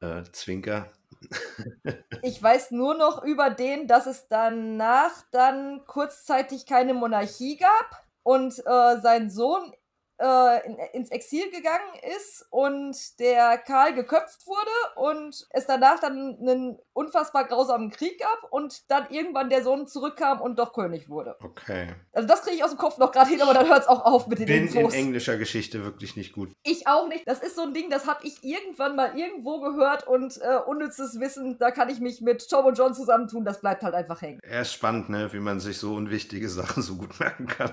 [0.00, 0.92] Äh, Zwinker.
[2.22, 8.56] Ich weiß nur noch über den, dass es danach dann kurzzeitig keine Monarchie gab und
[8.64, 9.72] äh, sein Sohn
[10.18, 16.38] äh, in, ins Exil gegangen ist und der Karl geköpft wurde und es danach dann
[16.40, 21.36] einen unfassbar grausamen Krieg gab und dann irgendwann der Sohn zurückkam und doch König wurde.
[21.42, 21.88] Okay.
[22.12, 24.04] Also das kriege ich aus dem Kopf noch gerade hin, aber dann hört es auch
[24.04, 24.94] auf mit den Bin in Infos.
[24.94, 26.52] englischer Geschichte wirklich nicht gut.
[26.62, 27.26] Ich auch nicht.
[27.26, 31.20] Das ist so ein Ding, das habe ich irgendwann mal irgendwo gehört und äh, unnützes
[31.20, 34.40] Wissen, da kann ich mich mit Tom und John zusammentun, das bleibt halt einfach hängen.
[34.42, 35.32] Er ist spannend, ne?
[35.32, 37.72] wie man sich so unwichtige Sachen so gut merken kann.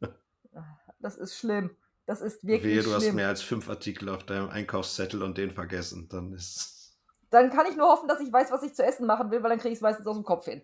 [1.02, 1.70] Das ist schlimm.
[2.06, 3.16] Das ist wirklich Wehe, du hast schlimm.
[3.16, 6.08] mehr als fünf Artikel auf deinem Einkaufszettel und den vergessen.
[6.08, 6.96] Dann ist.
[7.30, 9.50] Dann kann ich nur hoffen, dass ich weiß, was ich zu essen machen will, weil
[9.50, 10.62] dann kriege ich es meistens aus dem Kopf hin.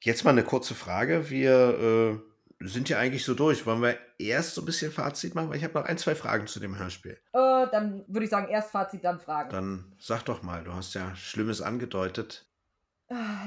[0.00, 1.28] Jetzt mal eine kurze Frage.
[1.28, 2.20] Wir
[2.60, 3.66] äh, sind ja eigentlich so durch.
[3.66, 5.50] Wollen wir erst so ein bisschen Fazit machen?
[5.50, 7.18] Weil ich habe noch ein, zwei Fragen zu dem Hörspiel.
[7.32, 9.50] Äh, dann würde ich sagen, erst Fazit, dann Fragen.
[9.50, 12.47] Dann sag doch mal, du hast ja Schlimmes angedeutet.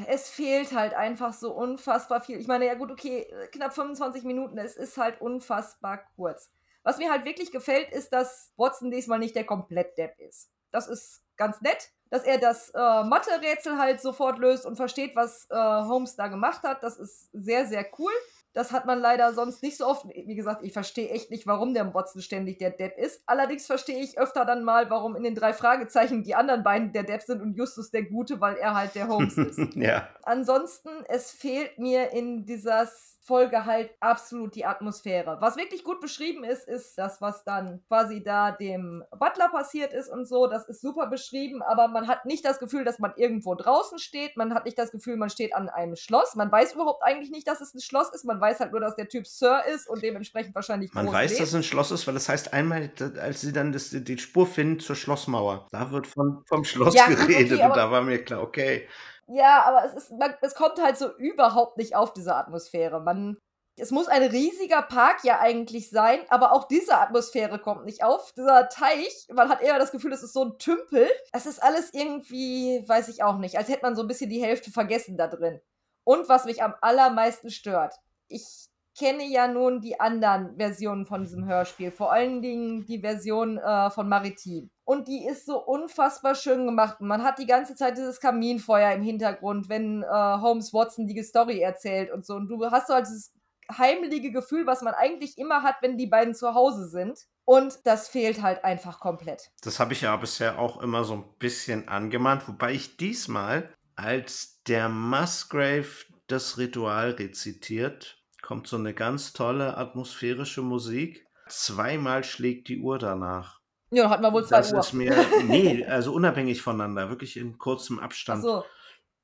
[0.07, 2.39] Es fehlt halt einfach so unfassbar viel.
[2.39, 6.49] Ich meine, ja gut, okay, knapp 25 Minuten, es ist halt unfassbar kurz.
[6.83, 10.49] Was mir halt wirklich gefällt, ist, dass Watson diesmal nicht der Komplettdepp ist.
[10.71, 15.47] Das ist ganz nett, dass er das äh, Mathe-Rätsel halt sofort löst und versteht, was
[15.51, 16.81] äh, Holmes da gemacht hat.
[16.81, 18.11] Das ist sehr, sehr cool.
[18.53, 20.05] Das hat man leider sonst nicht so oft.
[20.07, 23.23] Wie gesagt, ich verstehe echt nicht, warum der Watson ständig der Depp ist.
[23.25, 27.03] Allerdings verstehe ich öfter dann mal, warum in den drei Fragezeichen die anderen beiden der
[27.03, 29.59] Depp sind und Justus der Gute, weil er halt der Holmes ist.
[29.75, 30.09] ja.
[30.23, 32.87] Ansonsten, es fehlt mir in dieser
[33.23, 35.37] Folge halt absolut die Atmosphäre.
[35.41, 40.09] Was wirklich gut beschrieben ist, ist das, was dann quasi da dem Butler passiert ist
[40.09, 40.47] und so.
[40.47, 44.37] Das ist super beschrieben, aber man hat nicht das Gefühl, dass man irgendwo draußen steht.
[44.37, 46.33] Man hat nicht das Gefühl, man steht an einem Schloss.
[46.35, 48.25] Man weiß überhaupt eigentlich nicht, dass es ein Schloss ist.
[48.25, 51.41] Man weiß halt nur, dass der Typ Sir ist und dementsprechend wahrscheinlich Man weiß, lebt.
[51.41, 52.91] dass es ein Schloss ist, weil das heißt einmal,
[53.21, 57.05] als sie dann das, die Spur finden zur Schlossmauer, da wird von, vom Schloss ja,
[57.05, 58.87] geredet okay, und da war mir klar, okay.
[59.33, 62.99] Ja, aber es, ist, man, es kommt halt so überhaupt nicht auf diese Atmosphäre.
[62.99, 63.37] Man,
[63.77, 68.33] es muss ein riesiger Park ja eigentlich sein, aber auch diese Atmosphäre kommt nicht auf.
[68.33, 71.09] Dieser Teich, man hat eher das Gefühl, es ist so ein Tümpel.
[71.31, 74.43] Es ist alles irgendwie, weiß ich auch nicht, als hätte man so ein bisschen die
[74.43, 75.61] Hälfte vergessen da drin.
[76.03, 77.95] Und was mich am allermeisten stört,
[78.27, 78.67] ich
[78.97, 83.89] kenne ja nun die anderen Versionen von diesem Hörspiel, vor allen Dingen die Version äh,
[83.91, 84.69] von Maritim.
[84.91, 86.99] Und die ist so unfassbar schön gemacht.
[86.99, 91.61] Man hat die ganze Zeit dieses Kaminfeuer im Hintergrund, wenn äh, Holmes Watson die Story
[91.61, 92.35] erzählt und so.
[92.35, 93.31] Und du hast so halt dieses
[93.71, 97.25] heimelige Gefühl, was man eigentlich immer hat, wenn die beiden zu Hause sind.
[97.45, 99.51] Und das fehlt halt einfach komplett.
[99.61, 104.61] Das habe ich ja bisher auch immer so ein bisschen angemahnt, wobei ich diesmal, als
[104.67, 105.87] der Musgrave
[106.27, 111.25] das Ritual rezitiert, kommt so eine ganz tolle atmosphärische Musik.
[111.47, 113.60] Zweimal schlägt die Uhr danach.
[113.91, 114.79] Ja, hatten wir wohl zwei das Uhr.
[114.79, 115.13] Ist mir,
[115.43, 118.43] nee, also unabhängig voneinander, wirklich in kurzem Abstand.
[118.43, 118.63] So.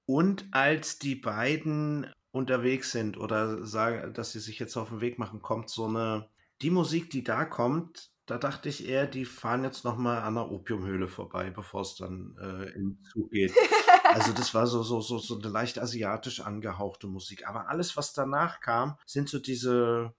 [0.06, 5.20] Und als die beiden unterwegs sind oder sagen, dass sie sich jetzt auf den Weg
[5.20, 6.30] machen, kommt so eine,
[6.62, 10.52] die Musik, die da kommt, da dachte ich eher, die fahren jetzt nochmal an der
[10.52, 13.54] Opiumhöhle vorbei, bevor es dann äh, in Zug geht.
[14.10, 17.46] Also das war so, so, so, so eine leicht asiatisch angehauchte Musik.
[17.46, 20.14] Aber alles, was danach kam, sind so diese,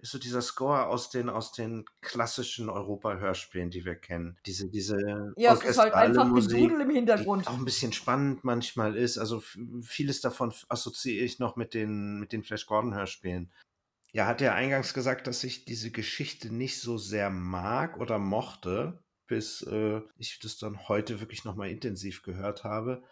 [0.00, 4.38] ist so dieser Score aus den, aus den klassischen Europa-Hörspielen, die wir kennen.
[4.46, 7.44] Diese, diese ja, es ist halt einfach Musik, im Hintergrund.
[7.44, 9.18] Die auch ein bisschen spannend manchmal ist.
[9.18, 9.42] Also
[9.82, 13.52] vieles davon assoziiere ich noch mit den, mit den Flash Gordon-Hörspielen.
[14.12, 18.98] Ja, hat er eingangs gesagt, dass ich diese Geschichte nicht so sehr mag oder mochte,
[19.26, 23.02] bis äh, ich das dann heute wirklich nochmal intensiv gehört habe.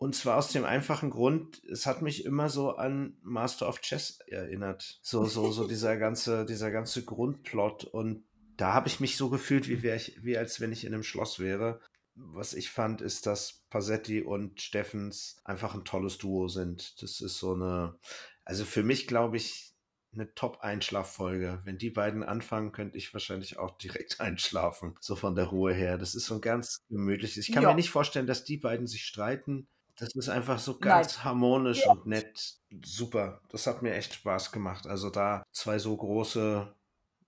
[0.00, 4.20] Und zwar aus dem einfachen Grund, es hat mich immer so an Master of Chess
[4.26, 4.98] erinnert.
[5.02, 7.84] So, so, so dieser ganze, dieser ganze Grundplot.
[7.84, 8.24] Und
[8.56, 11.38] da habe ich mich so gefühlt, wie, ich, wie als wenn ich in einem Schloss
[11.38, 11.80] wäre.
[12.14, 17.02] Was ich fand, ist, dass Pasetti und Steffens einfach ein tolles Duo sind.
[17.02, 17.98] Das ist so eine,
[18.46, 19.74] also für mich glaube ich,
[20.14, 21.60] eine Top-Einschlaffolge.
[21.64, 24.96] Wenn die beiden anfangen, könnte ich wahrscheinlich auch direkt einschlafen.
[24.98, 25.98] So von der Ruhe her.
[25.98, 27.46] Das ist so ein ganz gemütliches.
[27.46, 27.68] Ich kann ja.
[27.68, 29.68] mir nicht vorstellen, dass die beiden sich streiten.
[30.00, 31.24] Das ist einfach so ganz Nein.
[31.24, 31.92] harmonisch ja.
[31.92, 32.54] und nett.
[32.84, 33.42] Super.
[33.50, 34.86] Das hat mir echt Spaß gemacht.
[34.86, 36.74] Also da zwei so große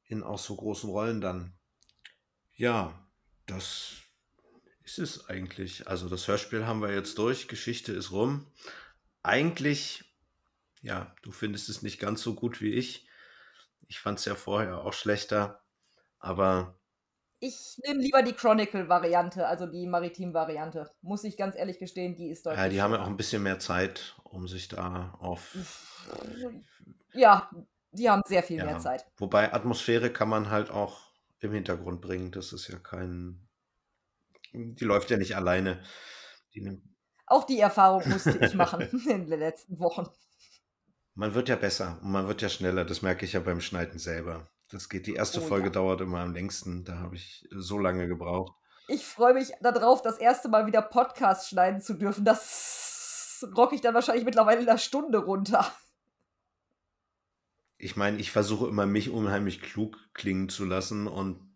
[0.06, 1.54] in auch so großen Rollen dann.
[2.54, 3.06] Ja,
[3.46, 3.92] das
[4.82, 5.86] ist es eigentlich.
[5.86, 7.46] Also das Hörspiel haben wir jetzt durch.
[7.46, 8.46] Geschichte ist rum.
[9.22, 10.04] Eigentlich
[10.82, 13.06] ja, du findest es nicht ganz so gut wie ich.
[13.86, 15.62] Ich fand es ja vorher auch schlechter,
[16.18, 16.78] aber.
[17.44, 20.88] Ich nehme lieber die Chronicle-Variante, also die Maritim-Variante.
[21.02, 22.62] Muss ich ganz ehrlich gestehen, die ist deutlich.
[22.62, 25.56] Ja, die haben ja auch ein bisschen mehr Zeit, um sich da auf.
[27.12, 27.50] Ja,
[27.90, 28.64] die haben sehr viel ja.
[28.64, 29.04] mehr Zeit.
[29.16, 31.00] Wobei Atmosphäre kann man halt auch
[31.40, 32.30] im Hintergrund bringen.
[32.30, 33.48] Das ist ja kein.
[34.52, 35.82] Die läuft ja nicht alleine.
[36.54, 36.80] Die
[37.26, 40.06] auch die Erfahrung musste ich machen in den letzten Wochen.
[41.14, 42.84] Man wird ja besser und man wird ja schneller.
[42.84, 44.51] Das merke ich ja beim Schneiden selber.
[44.72, 45.72] Das geht, die erste Oh Folge ja.
[45.72, 46.84] dauert immer am längsten.
[46.84, 48.56] Da habe ich so lange gebraucht.
[48.88, 52.24] Ich freue mich darauf, das erste Mal wieder Podcast schneiden zu dürfen.
[52.24, 55.70] Das rocke ich dann wahrscheinlich mittlerweile in einer Stunde runter.
[57.76, 61.52] Ich meine, ich versuche immer, mich unheimlich klug klingen zu lassen und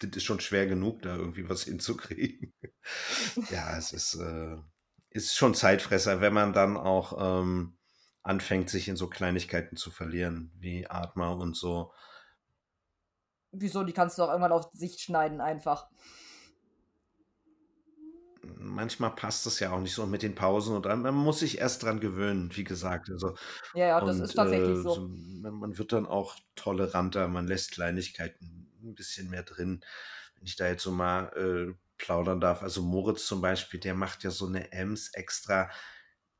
[0.00, 2.52] das ist schon schwer genug, da irgendwie was hinzukriegen.
[3.50, 4.56] Ja, es ist, äh,
[5.08, 7.78] ist schon Zeitfresser, wenn man dann auch ähm,
[8.22, 11.92] anfängt, sich in so Kleinigkeiten zu verlieren, wie Atma und so.
[13.58, 13.84] Wieso?
[13.84, 15.88] Die kannst du auch irgendwann auf Sicht schneiden, einfach.
[18.58, 21.82] Manchmal passt es ja auch nicht so mit den Pausen und man muss sich erst
[21.82, 23.10] dran gewöhnen, wie gesagt.
[23.10, 23.34] Also,
[23.74, 24.94] ja, ja, das und, ist tatsächlich äh, so.
[24.94, 25.08] so.
[25.08, 29.80] Man wird dann auch toleranter, man lässt Kleinigkeiten ein bisschen mehr drin.
[30.36, 34.22] Wenn ich da jetzt so mal äh, plaudern darf, also Moritz zum Beispiel, der macht
[34.22, 35.70] ja so eine Ems extra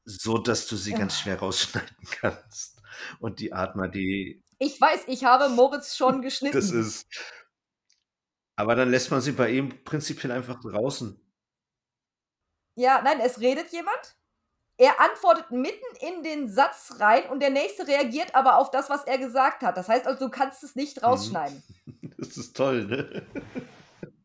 [0.06, 0.98] so, dass du sie ja.
[0.98, 2.80] ganz schwer rausschneiden kannst.
[3.18, 4.42] Und die Atma, die.
[4.58, 6.56] Ich weiß, ich habe Moritz schon geschnitten.
[6.56, 7.06] das ist.
[8.56, 11.20] Aber dann lässt man sie bei ihm prinzipiell einfach draußen.
[12.74, 14.16] Ja, nein, es redet jemand.
[14.78, 19.04] er antwortet mitten in den Satz rein und der nächste reagiert aber auf das, was
[19.04, 19.76] er gesagt hat.
[19.76, 21.04] Das heißt also, du kannst es nicht Mhm.
[21.06, 21.62] rausschneiden.
[22.18, 23.26] Das ist toll, ne?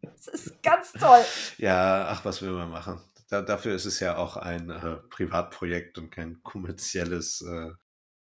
[0.01, 1.23] Das ist ganz toll.
[1.57, 3.01] Ja, ach, was will man machen?
[3.27, 7.71] Da, dafür ist es ja auch ein äh, Privatprojekt und kein kommerzielles, äh,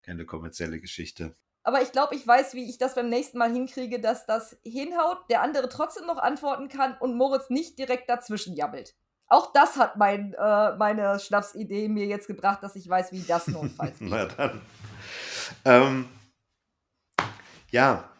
[0.02, 1.36] keine kommerzielle Geschichte.
[1.62, 5.18] Aber ich glaube, ich weiß, wie ich das beim nächsten Mal hinkriege, dass das hinhaut,
[5.28, 8.94] der andere trotzdem noch antworten kann und Moritz nicht direkt dazwischen jabbelt.
[9.26, 13.46] Auch das hat mein, äh, meine Schnapsidee mir jetzt gebracht, dass ich weiß, wie das
[13.46, 14.10] notfalls geht.
[14.10, 14.60] Na dann.
[15.64, 16.08] Ähm,
[17.70, 18.10] ja,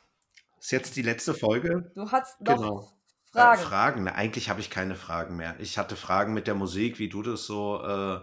[0.59, 1.91] ist jetzt die letzte Folge.
[1.95, 2.80] Du hast noch Genau.
[2.80, 3.62] Äh, Fragen.
[3.62, 4.05] Fragen.
[4.05, 5.55] Na, eigentlich habe ich keine Fragen mehr.
[5.61, 8.20] Ich hatte Fragen mit der Musik, wie du das so, äh,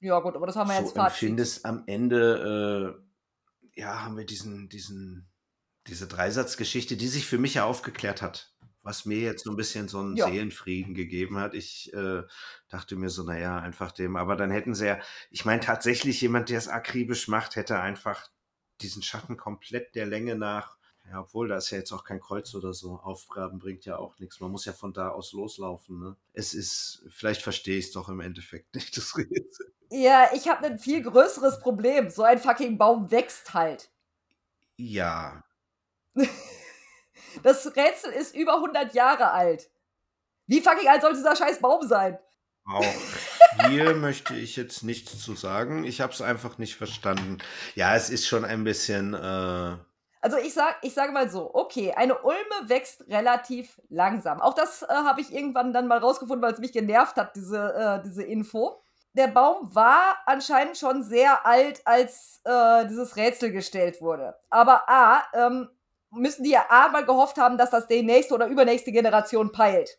[0.00, 1.22] ja, gut, aber das haben wir so jetzt Fazit.
[1.22, 1.64] empfindest.
[1.64, 3.05] Am Ende, äh,
[3.76, 5.28] ja, haben wir diesen, diesen,
[5.86, 8.52] diese Dreisatzgeschichte, die sich für mich ja aufgeklärt hat.
[8.82, 10.26] Was mir jetzt so ein bisschen so einen Ja.
[10.28, 11.54] Seelenfrieden gegeben hat.
[11.54, 12.22] Ich äh,
[12.68, 14.16] dachte mir so, naja, einfach dem.
[14.16, 15.00] Aber dann hätten sie ja,
[15.30, 18.30] ich meine, tatsächlich jemand, der es akribisch macht, hätte einfach
[18.80, 20.78] diesen Schatten komplett der Länge nach,
[21.10, 22.96] ja, obwohl da ist ja jetzt auch kein Kreuz oder so.
[22.96, 24.40] Aufgaben bringt ja auch nichts.
[24.40, 25.98] Man muss ja von da aus loslaufen.
[26.00, 26.16] Ne?
[26.32, 29.72] Es ist, vielleicht verstehe ich es doch im Endeffekt nicht, das Rätsel.
[29.90, 32.10] Ja, ich habe ein viel größeres Problem.
[32.10, 33.90] So ein fucking Baum wächst halt.
[34.78, 35.42] Ja,
[37.42, 39.70] Das Rätsel ist über 100 Jahre alt.
[40.46, 42.18] Wie fucking alt soll dieser scheiß Baum sein?
[42.64, 42.84] Auch
[43.68, 45.84] hier möchte ich jetzt nichts zu sagen.
[45.84, 47.38] Ich habe es einfach nicht verstanden.
[47.74, 49.14] Ja, es ist schon ein bisschen.
[49.14, 49.76] Äh,
[50.20, 54.40] Also ich sag, ich sage mal so, okay, eine Ulme wächst relativ langsam.
[54.40, 57.72] Auch das äh, habe ich irgendwann dann mal rausgefunden, weil es mich genervt hat, diese,
[57.74, 58.82] äh, diese Info.
[59.16, 64.36] Der Baum war anscheinend schon sehr alt, als äh, dieses Rätsel gestellt wurde.
[64.50, 65.68] Aber A, ähm,
[66.10, 69.98] müssen die ja A mal gehofft haben, dass das die nächste oder übernächste Generation peilt.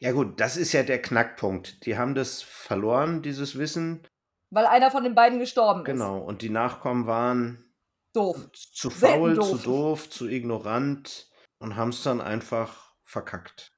[0.00, 1.86] ja, gut, das ist ja der Knackpunkt.
[1.86, 4.06] Die haben das verloren, dieses Wissen.
[4.50, 5.86] Weil einer von den beiden gestorben ist.
[5.86, 6.18] Genau.
[6.18, 7.72] Und die Nachkommen waren
[8.12, 8.50] Doof.
[8.52, 9.48] zu faul, doof.
[9.48, 13.73] zu doof, zu ignorant und haben es dann einfach verkackt.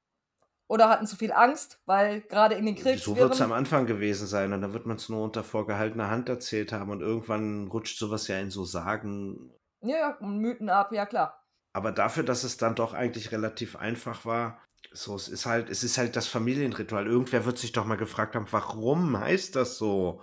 [0.69, 3.53] Oder hatten zu viel Angst, weil gerade in den So wird es am.
[3.53, 7.01] Anfang gewesen sein und dann wird man es nur unter vorgehaltener Hand erzählt haben und
[7.01, 9.51] irgendwann rutscht sowas ja in so Sagen
[9.81, 11.41] Ja, ja, Mythen ab, ja klar.
[11.73, 14.61] Aber dafür, dass es dann doch eigentlich relativ einfach war,
[14.91, 17.07] so, es ist halt, es ist halt das Familienritual.
[17.07, 20.21] Irgendwer wird sich doch mal gefragt haben, warum heißt das so?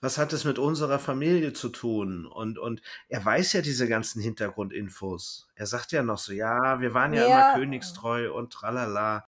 [0.00, 2.26] Was hat es mit unserer Familie zu tun?
[2.26, 5.48] Und, und er weiß ja diese ganzen Hintergrundinfos.
[5.54, 7.26] Er sagt ja noch so, ja, wir waren ja, Ja.
[7.26, 9.24] immer königstreu und tralala.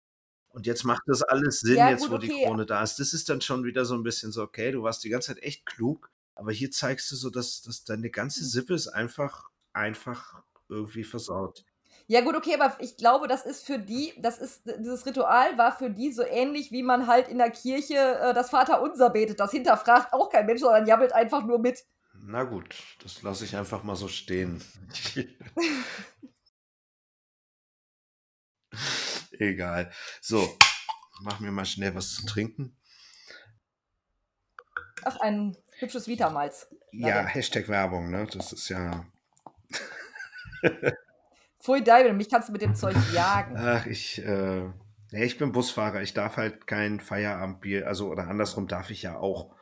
[0.53, 2.45] Und jetzt macht das alles Sinn, Ja, jetzt gut, wo die okay.
[2.45, 2.99] Krone da ist.
[2.99, 5.43] Das ist dann schon wieder so ein bisschen so, okay, du warst die ganze Zeit
[5.43, 10.43] echt klug, aber hier zeigst du so, dass, dass deine ganze Sippe ist einfach, einfach
[10.69, 11.65] irgendwie versaut.
[12.07, 15.77] Ja, gut, okay, aber ich glaube, das ist für die, das ist, dieses Ritual war
[15.77, 19.41] für die so ähnlich, wie man halt in der Kirche äh, das Vaterunser betet.
[19.41, 21.85] Das hinterfragt auch kein Mensch, sondern jabbelt einfach nur mit.
[22.25, 24.63] Na gut, das lasse ich einfach mal so stehen.
[29.39, 29.91] Egal.
[30.21, 30.57] So,
[31.23, 32.77] mach mir mal schnell was zu trinken.
[35.05, 36.69] Ach, ein hübsches Vitamalz.
[36.93, 37.25] Ja.
[37.25, 38.27] Hashtag Werbung, ne?
[38.33, 39.05] Das ist ja.
[41.61, 43.57] Pfui Deibel, mich kannst du mit dem Zeug jagen.
[43.57, 44.69] Ach, ich, äh,
[45.11, 46.03] nee, ich bin Busfahrer.
[46.03, 49.55] Ich darf halt kein Feierabendbier, also oder andersrum darf ich ja auch.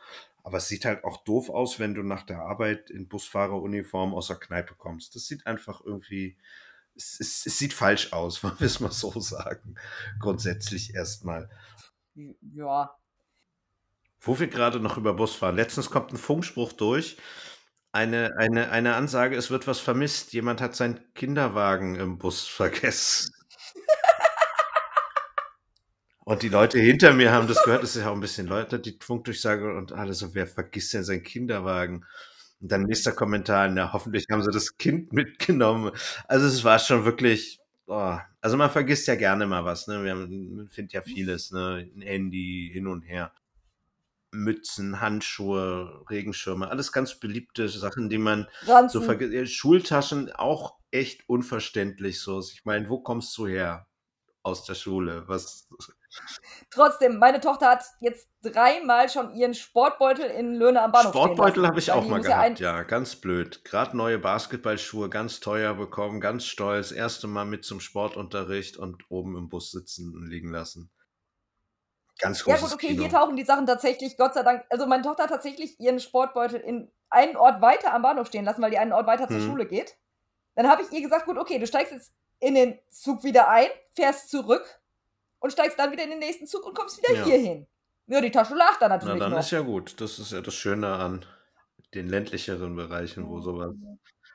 [0.43, 4.29] Aber es sieht halt auch doof aus, wenn du nach der Arbeit in Busfahreruniform aus
[4.29, 5.14] der Kneipe kommst.
[5.14, 6.39] Das sieht einfach irgendwie,
[7.01, 9.77] es, es, es sieht falsch aus, wollen wir es mal so sagen.
[10.19, 11.49] Grundsätzlich erstmal.
[12.15, 12.95] Ja.
[14.21, 15.57] Wo wir gerade noch über Bus fahren.
[15.57, 17.17] Letztens kommt ein Funkspruch durch.
[17.93, 20.33] Eine, eine, eine Ansage, es wird was vermisst.
[20.33, 23.35] Jemand hat seinen Kinderwagen im Bus vergessen.
[26.25, 27.83] Und die Leute hinter mir haben das gehört.
[27.83, 31.03] Es ist ja auch ein bisschen Leute, die Funkdurchsage und alle so, wer vergisst denn
[31.03, 32.05] seinen Kinderwagen?
[32.61, 35.93] Und dann nächster Kommentar, na, hoffentlich haben sie das Kind mitgenommen.
[36.29, 40.05] Also es war schon wirklich, oh, also man vergisst ja gerne mal was, ne?
[40.05, 41.89] Wir haben, man findet ja vieles, ne?
[41.97, 43.33] Ein Handy hin und her.
[44.33, 49.03] Mützen, Handschuhe, Regenschirme, alles ganz beliebte Sachen, die man so Ranzen.
[49.03, 49.53] vergisst.
[49.53, 52.41] Schultaschen auch echt unverständlich so.
[52.41, 53.89] Ich meine, wo kommst du her
[54.43, 55.25] aus der Schule?
[55.27, 55.69] Was?
[56.71, 61.67] Trotzdem, meine Tochter hat jetzt dreimal schon ihren Sportbeutel in Löhne am Bahnhof stehen Sportbeutel
[61.67, 63.65] habe ich auch die mal ja gehabt, ja, ganz blöd.
[63.65, 66.93] Gerade neue Basketballschuhe, ganz teuer bekommen, ganz stolz.
[66.93, 70.91] Erste Mal mit zum Sportunterricht und oben im Bus sitzen und liegen lassen.
[72.19, 73.03] Ganz Ja großes gut, okay, Kino.
[73.03, 76.61] hier tauchen die Sachen tatsächlich, Gott sei Dank, also meine Tochter hat tatsächlich ihren Sportbeutel
[76.61, 79.47] in einen Ort weiter am Bahnhof stehen lassen, weil die einen Ort weiter zur Hm.
[79.47, 79.97] Schule geht.
[80.55, 83.69] Dann habe ich ihr gesagt, gut, okay, du steigst jetzt in den Zug wieder ein,
[83.95, 84.80] fährst zurück
[85.41, 87.24] und steigst dann wieder in den nächsten Zug und kommst wieder Ja.
[87.24, 87.66] hier hin.
[88.07, 89.59] Ja, die Tasche lag da Na, natürlich dann ist noch.
[89.59, 90.01] ja gut.
[90.01, 91.24] Das ist ja das Schöne an
[91.95, 93.74] den ländlicheren Bereichen, wo sowas.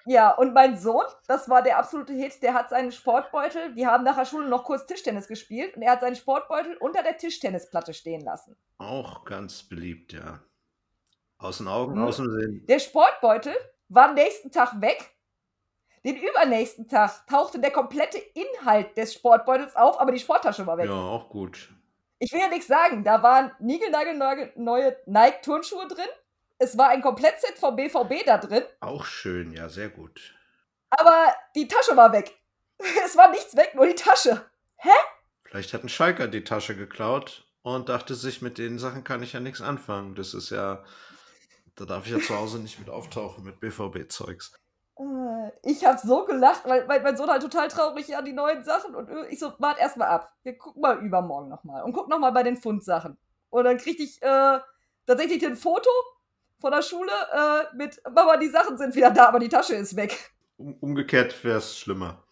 [0.08, 4.04] Ja, und mein Sohn, das war der absolute Hit, der hat seinen Sportbeutel, wir haben
[4.04, 7.94] nach der Schule noch kurz Tischtennis gespielt und er hat seinen Sportbeutel unter der Tischtennisplatte
[7.94, 8.56] stehen lassen.
[8.78, 10.42] Auch ganz beliebt, ja.
[11.40, 12.04] Aus den Augen, Hm?
[12.04, 12.66] aus dem Sinn.
[12.68, 13.56] Der Sportbeutel
[13.90, 15.15] war am nächsten Tag weg.
[16.06, 20.86] Den übernächsten Tag tauchte der komplette Inhalt des Sportbeutels auf, aber die Sporttasche war weg.
[20.86, 21.74] Ja, auch gut.
[22.20, 26.06] Ich will ja nichts sagen, da waren niegelnagelneue Nike-Turnschuhe drin.
[26.60, 30.34] Es war ein Komplettset vom BVB da drin, Auch schön, ja, sehr gut.
[30.92, 32.32] aber die Tasche war weg.
[33.06, 34.46] Es war nichts weg, nur die Tasche.
[35.44, 39.34] Vielleicht hat ein Schalker die Tasche geklaut und dachte sich, mit den Sachen kann ich
[39.34, 40.14] ja nichts anfangen.
[40.16, 40.84] Das ist ja,
[41.76, 44.54] da darf ich ja zu Hause nicht mit auftauchen mit BVB-Zeugs.
[44.98, 48.64] Äh, Ich habe so gelacht, weil, weil mein Sohn halt total traurig ja die neuen
[48.64, 50.34] Sachen und äh, ich so, wart erst mal ab.
[50.44, 53.18] Wir gucken mal übermorgen nochmal und gucken nochmal bei den Fundsachen.
[53.50, 54.60] Und dann kriegte ich äh,
[55.06, 55.90] tatsächlich ein Foto
[56.60, 59.96] von der Schule äh, mit, Mama, die Sachen sind wieder da, aber die Tasche ist
[59.96, 60.32] weg.
[60.58, 62.24] Um, umgekehrt wäre es schlimmer.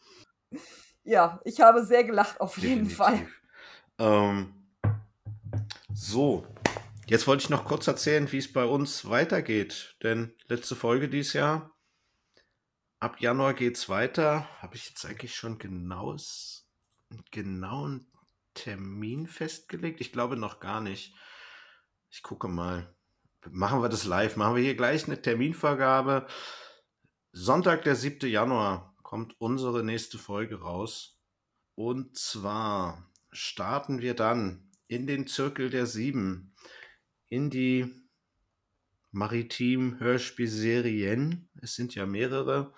[1.03, 3.11] Ja, ich habe sehr gelacht, auf jeden Fall.
[3.11, 3.41] Definitiv.
[3.99, 4.53] Ähm,
[5.93, 6.47] so,
[7.07, 9.97] jetzt wollte ich noch kurz erzählen, wie es bei uns weitergeht.
[10.01, 11.72] Denn letzte Folge dieses Jahr,
[13.03, 14.47] ab Januar geht es weiter.
[14.61, 16.65] Habe ich jetzt eigentlich schon genaues,
[17.09, 18.07] einen genauen
[18.53, 19.99] Termin festgelegt?
[19.99, 21.13] Ich glaube noch gar nicht.
[22.09, 22.95] Ich gucke mal.
[23.49, 24.37] Machen wir das live.
[24.37, 26.27] Machen wir hier gleich eine Terminvergabe.
[27.33, 28.29] Sonntag, der 7.
[28.29, 31.19] Januar, kommt unsere nächste Folge raus.
[31.75, 36.55] Und zwar starten wir dann in den Zirkel der Sieben,
[37.27, 38.07] in die
[39.11, 41.49] Maritim-Hörspielserien.
[41.61, 42.73] Es sind ja mehrere,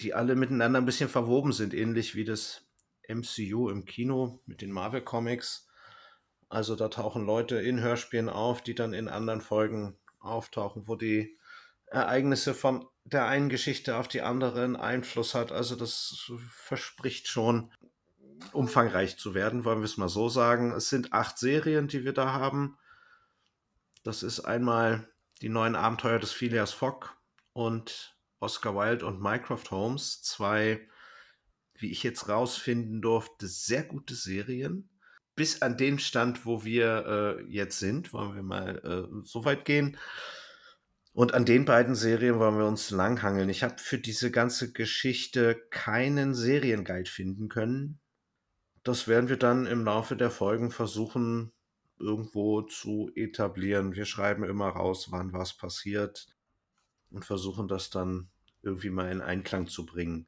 [0.00, 2.66] die alle miteinander ein bisschen verwoben sind, ähnlich wie das
[3.08, 5.68] MCU im Kino mit den Marvel Comics.
[6.48, 11.36] Also da tauchen Leute in Hörspielen auf, die dann in anderen Folgen auftauchen, wo die
[11.86, 15.52] Ereignisse von der einen Geschichte auf die andere einen Einfluss hat.
[15.52, 17.70] Also das verspricht schon
[18.52, 20.72] umfangreich zu werden, wollen wir es mal so sagen.
[20.72, 22.78] Es sind acht Serien, die wir da haben.
[24.02, 25.08] Das ist einmal
[25.42, 27.10] die neuen Abenteuer des Phileas Fogg
[27.52, 28.13] und
[28.44, 30.22] Oscar Wilde und Mycroft Holmes.
[30.22, 30.86] Zwei,
[31.74, 34.90] wie ich jetzt rausfinden durfte, sehr gute Serien.
[35.34, 39.64] Bis an den Stand, wo wir äh, jetzt sind, wollen wir mal äh, so weit
[39.64, 39.96] gehen.
[41.12, 43.48] Und an den beiden Serien wollen wir uns langhangeln.
[43.48, 48.00] Ich habe für diese ganze Geschichte keinen Serienguide finden können.
[48.82, 51.52] Das werden wir dann im Laufe der Folgen versuchen
[51.98, 53.94] irgendwo zu etablieren.
[53.94, 56.26] Wir schreiben immer raus, wann was passiert
[57.10, 58.28] und versuchen das dann
[58.64, 60.26] irgendwie mal in Einklang zu bringen.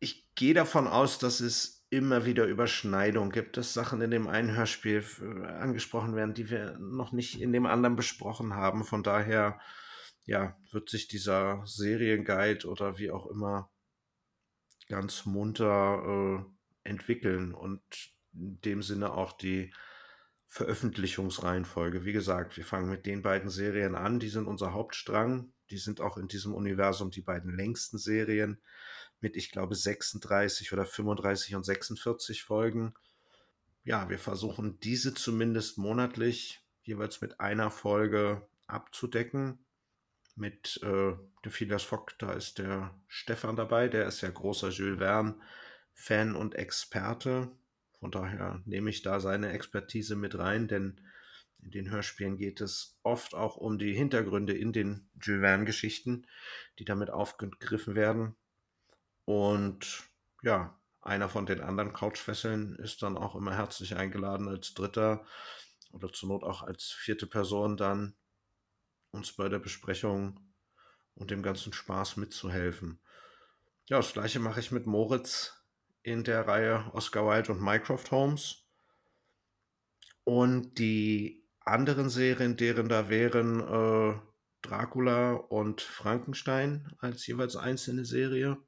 [0.00, 4.54] Ich gehe davon aus, dass es immer wieder Überschneidungen gibt, dass Sachen in dem einen
[4.54, 5.02] Hörspiel
[5.60, 8.84] angesprochen werden, die wir noch nicht in dem anderen besprochen haben.
[8.84, 9.58] Von daher
[10.26, 13.70] ja, wird sich dieser Serienguide oder wie auch immer
[14.88, 16.44] ganz munter
[16.84, 17.82] äh, entwickeln und
[18.34, 19.72] in dem Sinne auch die
[20.46, 22.04] Veröffentlichungsreihenfolge.
[22.04, 26.00] Wie gesagt, wir fangen mit den beiden Serien an, die sind unser Hauptstrang, die sind
[26.00, 28.60] auch in diesem Universum die beiden längsten Serien
[29.20, 32.94] mit, ich glaube, 36 oder 35 und 46 Folgen.
[33.84, 39.58] Ja, wir versuchen diese zumindest monatlich jeweils mit einer Folge abzudecken
[40.38, 41.14] mit äh,
[41.44, 46.54] dem Phileas Fogg, da ist der Stefan dabei, der ist ja großer Jules Verne-Fan und
[46.54, 47.50] Experte.
[47.98, 51.00] Von daher nehme ich da seine Expertise mit rein, denn
[51.68, 56.26] in den Hörspielen geht es oft auch um die Hintergründe in den Jules Verne-Geschichten,
[56.78, 58.36] die damit aufgegriffen werden.
[59.26, 60.04] Und
[60.42, 65.26] ja, einer von den anderen Couchfesseln ist dann auch immer herzlich eingeladen als Dritter
[65.92, 68.14] oder zur Not auch als vierte Person dann
[69.10, 70.40] uns bei der Besprechung
[71.16, 72.98] und dem ganzen Spaß mitzuhelfen.
[73.90, 75.52] Ja, das gleiche mache ich mit Moritz
[76.02, 78.64] in der Reihe Oscar Wilde und Mycroft Holmes.
[80.24, 81.37] Und die
[81.68, 84.18] anderen Serien, deren da wären äh,
[84.62, 88.58] Dracula und Frankenstein als jeweils einzelne Serie.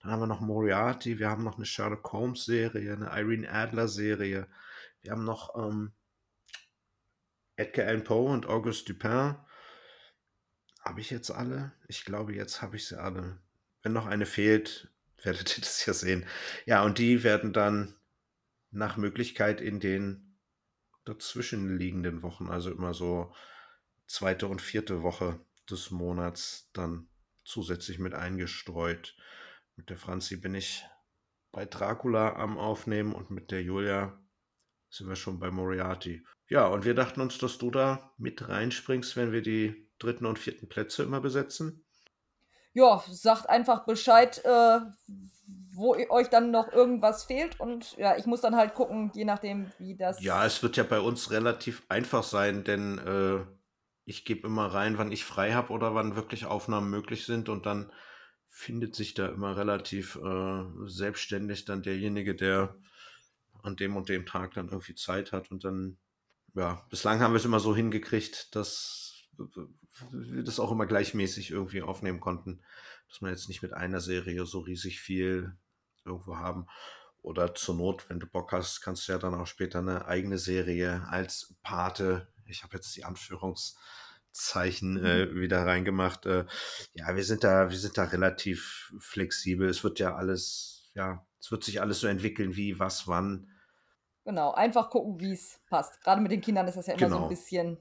[0.00, 3.88] Dann haben wir noch Moriarty, wir haben noch eine Sherlock Holmes Serie, eine Irene Adler
[3.88, 4.46] Serie.
[5.02, 5.92] Wir haben noch ähm,
[7.56, 9.36] Edgar Allan Poe und Auguste Dupin.
[10.84, 11.72] Habe ich jetzt alle?
[11.88, 13.38] Ich glaube, jetzt habe ich sie alle.
[13.82, 14.90] Wenn noch eine fehlt,
[15.22, 16.24] werdet ihr das ja sehen.
[16.64, 17.94] Ja, und die werden dann
[18.70, 20.27] nach Möglichkeit in den
[21.08, 23.32] dazwischenliegenden Wochen, also immer so
[24.06, 25.40] zweite und vierte Woche
[25.70, 27.08] des Monats, dann
[27.44, 29.16] zusätzlich mit eingestreut.
[29.76, 30.84] Mit der Franzi bin ich
[31.52, 34.20] bei Dracula am Aufnehmen und mit der Julia
[34.90, 36.24] sind wir schon bei Moriarty.
[36.48, 40.38] Ja, und wir dachten uns, dass du da mit reinspringst, wenn wir die dritten und
[40.38, 41.84] vierten Plätze immer besetzen.
[42.72, 44.80] Ja, sagt einfach Bescheid, äh,
[45.72, 47.58] wo euch dann noch irgendwas fehlt.
[47.60, 50.20] Und ja, ich muss dann halt gucken, je nachdem, wie das.
[50.22, 53.44] Ja, es wird ja bei uns relativ einfach sein, denn äh,
[54.04, 57.48] ich gebe immer rein, wann ich frei habe oder wann wirklich Aufnahmen möglich sind.
[57.48, 57.92] Und dann
[58.48, 62.74] findet sich da immer relativ äh, selbstständig dann derjenige, der
[63.62, 65.50] an dem und dem Tag dann irgendwie Zeit hat.
[65.50, 65.98] Und dann,
[66.54, 69.07] ja, bislang haben wir es immer so hingekriegt, dass
[69.38, 72.60] wir das auch immer gleichmäßig irgendwie aufnehmen konnten,
[73.08, 75.56] dass man jetzt nicht mit einer Serie so riesig viel
[76.04, 76.66] irgendwo haben.
[77.22, 80.38] Oder zur Not, wenn du Bock hast, kannst du ja dann auch später eine eigene
[80.38, 85.40] Serie als Pate, ich habe jetzt die Anführungszeichen äh, mhm.
[85.40, 86.26] wieder reingemacht.
[86.26, 86.44] Äh,
[86.94, 89.68] ja, wir sind da, wir sind da relativ flexibel.
[89.68, 93.48] Es wird ja alles, ja, es wird sich alles so entwickeln, wie, was, wann.
[94.24, 96.00] Genau, einfach gucken, wie es passt.
[96.02, 97.18] Gerade mit den Kindern ist das ja immer genau.
[97.18, 97.78] so ein bisschen.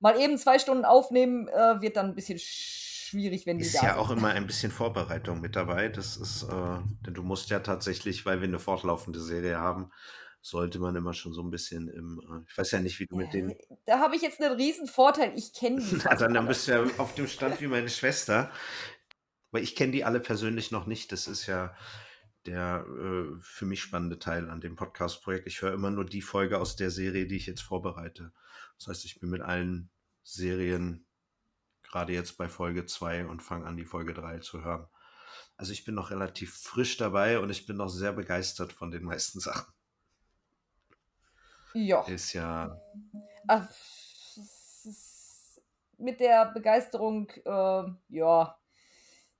[0.00, 3.82] Mal eben zwei Stunden aufnehmen, äh, wird dann ein bisschen schwierig, wenn die ist da
[3.82, 3.98] ja sind.
[4.00, 5.88] auch immer ein bisschen Vorbereitung mit dabei.
[5.88, 9.90] Das ist, äh, denn du musst ja tatsächlich, weil wir eine fortlaufende Serie haben,
[10.40, 13.16] sollte man immer schon so ein bisschen im, äh, ich weiß ja nicht, wie du
[13.16, 13.54] mit denen.
[13.86, 15.32] Da habe ich jetzt einen riesen Vorteil.
[15.36, 15.98] Ich kenne die.
[16.04, 18.50] Na, dann, dann bist du ja auf dem Stand wie meine Schwester.
[19.50, 21.10] Weil ich kenne die alle persönlich noch nicht.
[21.10, 21.74] Das ist ja
[22.46, 25.46] der äh, für mich spannende Teil an dem Podcast-Projekt.
[25.46, 28.32] Ich höre immer nur die Folge aus der Serie, die ich jetzt vorbereite.
[28.78, 29.90] Das heißt, ich bin mit allen
[30.22, 31.06] Serien
[31.82, 34.86] gerade jetzt bei Folge 2 und fange an, die Folge 3 zu hören.
[35.56, 39.04] Also ich bin noch relativ frisch dabei und ich bin noch sehr begeistert von den
[39.04, 39.72] meisten Sachen.
[41.74, 42.02] Ja.
[42.02, 42.80] Ist ja.
[43.46, 43.68] Ach,
[45.98, 48.58] mit der Begeisterung, äh, ja,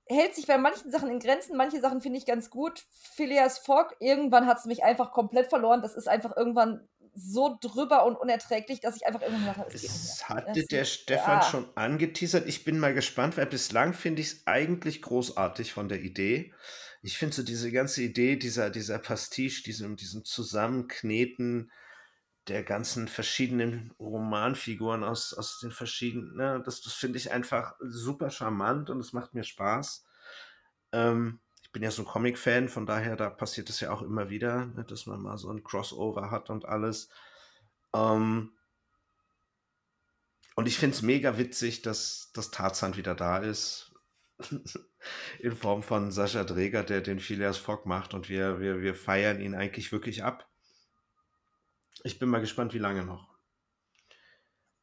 [0.05, 2.85] hält sich bei manchen Sachen in Grenzen, manche Sachen finde ich ganz gut.
[2.91, 5.81] Phileas Fogg, irgendwann hat es mich einfach komplett verloren.
[5.81, 6.87] Das ist einfach irgendwann
[7.19, 11.43] so drüber und unerträglich, dass ich einfach irgendwann gesagt habe, das hatte der Stefan ja.
[11.43, 12.47] schon angeteasert.
[12.47, 16.53] Ich bin mal gespannt, weil bislang finde ich es eigentlich großartig von der Idee.
[17.01, 21.71] Ich finde so diese ganze Idee dieser, dieser Pastiche, diesem, diesem Zusammenkneten
[22.47, 28.31] der ganzen verschiedenen Romanfiguren aus, aus den verschiedenen, ne, das, das finde ich einfach super
[28.31, 30.05] charmant und es macht mir Spaß.
[30.91, 31.39] Ähm,
[31.69, 34.65] ich bin ja so ein Comic-Fan, von daher, da passiert es ja auch immer wieder,
[34.65, 37.09] ne, dass man mal so ein Crossover hat und alles.
[37.93, 38.53] Ähm,
[40.55, 43.93] und ich finde es mega witzig, dass, dass Tarzan wieder da ist.
[45.39, 48.15] In Form von Sascha Dreger, der den Phileas Fogg macht.
[48.15, 50.49] Und wir, wir, wir feiern ihn eigentlich wirklich ab.
[52.03, 53.29] Ich bin mal gespannt, wie lange noch.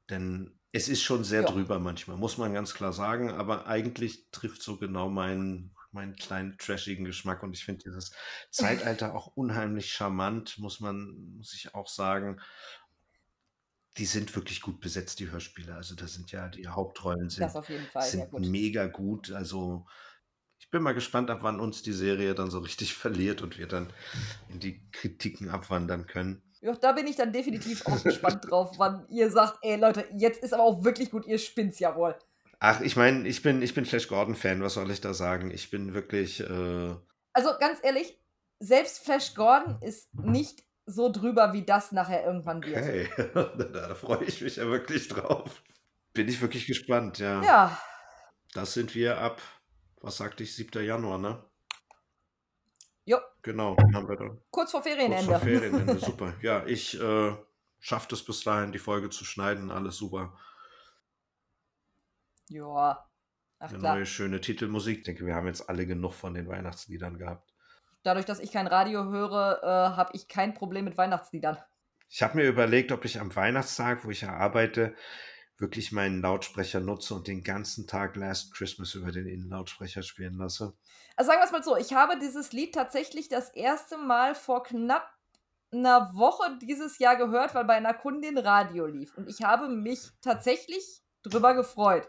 [0.09, 1.49] Denn es ist schon sehr ja.
[1.49, 3.33] drüber manchmal, muss man ganz klar sagen.
[3.33, 8.13] Aber eigentlich trifft so genau meinen meinen kleinen trashigen Geschmack und ich finde dieses
[8.51, 12.41] Zeitalter auch unheimlich charmant, muss man, muss ich auch sagen.
[13.97, 15.75] Die sind wirklich gut besetzt, die Hörspiele.
[15.75, 18.47] Also da sind ja die Hauptrollen sind, das auf jeden Fall, sind gut.
[18.47, 19.33] mega gut.
[19.33, 19.87] Also
[20.59, 23.67] ich bin mal gespannt, ab wann uns die Serie dann so richtig verliert und wir
[23.67, 23.93] dann
[24.49, 26.43] in die Kritiken abwandern können.
[26.61, 30.43] Ja, da bin ich dann definitiv auch gespannt drauf, wann ihr sagt, ey Leute, jetzt
[30.43, 32.17] ist aber auch wirklich gut, ihr spinnt's ja wohl.
[32.59, 35.51] Ach, ich meine, ich bin, ich bin Flash Gordon-Fan, was soll ich da sagen?
[35.51, 36.41] Ich bin wirklich.
[36.41, 36.95] Äh
[37.33, 38.19] also ganz ehrlich,
[38.61, 42.77] selbst Flash Gordon ist nicht so drüber, wie das nachher irgendwann wird.
[42.77, 43.09] Okay,
[43.73, 45.63] da, freue ich mich ja wirklich drauf.
[46.15, 47.43] Bin ich wirklich gespannt, ja.
[47.43, 47.81] Ja.
[48.55, 49.43] Das sind wir ab,
[50.01, 50.83] was sagte ich, 7.
[50.83, 51.45] Januar, ne?
[53.05, 53.19] Jo.
[53.43, 54.37] Genau, haben wir da.
[54.51, 55.27] Kurz vor Ferienende.
[55.27, 56.35] Kurz vor Ferienende, super.
[56.41, 57.33] Ja, ich äh,
[57.81, 60.39] schaffe es bis dahin, die Folge zu schneiden, alles super.
[62.49, 63.07] Ja.
[63.59, 63.95] Ach, Eine klar.
[63.95, 64.99] neue schöne Titelmusik.
[64.99, 67.53] Ich denke, wir haben jetzt alle genug von den Weihnachtsliedern gehabt.
[68.03, 71.59] Dadurch, dass ich kein Radio höre, äh, habe ich kein Problem mit Weihnachtsliedern.
[72.09, 74.95] Ich habe mir überlegt, ob ich am Weihnachtstag, wo ich ja arbeite,
[75.59, 80.75] wirklich meinen Lautsprecher nutze und den ganzen Tag Last Christmas über den Innenlautsprecher spielen lasse.
[81.17, 84.63] Also sagen wir es mal so, ich habe dieses Lied tatsächlich das erste Mal vor
[84.63, 85.11] knapp
[85.73, 89.17] einer Woche dieses Jahr gehört, weil bei einer Kundin Radio lief.
[89.17, 92.09] Und ich habe mich tatsächlich drüber gefreut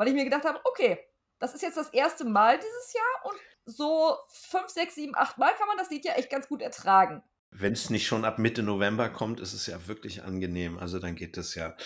[0.00, 0.98] weil ich mir gedacht habe, okay,
[1.38, 5.52] das ist jetzt das erste Mal dieses Jahr und so fünf, sechs, sieben, acht Mal
[5.58, 7.22] kann man das Lied ja echt ganz gut ertragen.
[7.50, 10.78] Wenn es nicht schon ab Mitte November kommt, ist es ja wirklich angenehm.
[10.78, 11.76] Also dann geht es ja.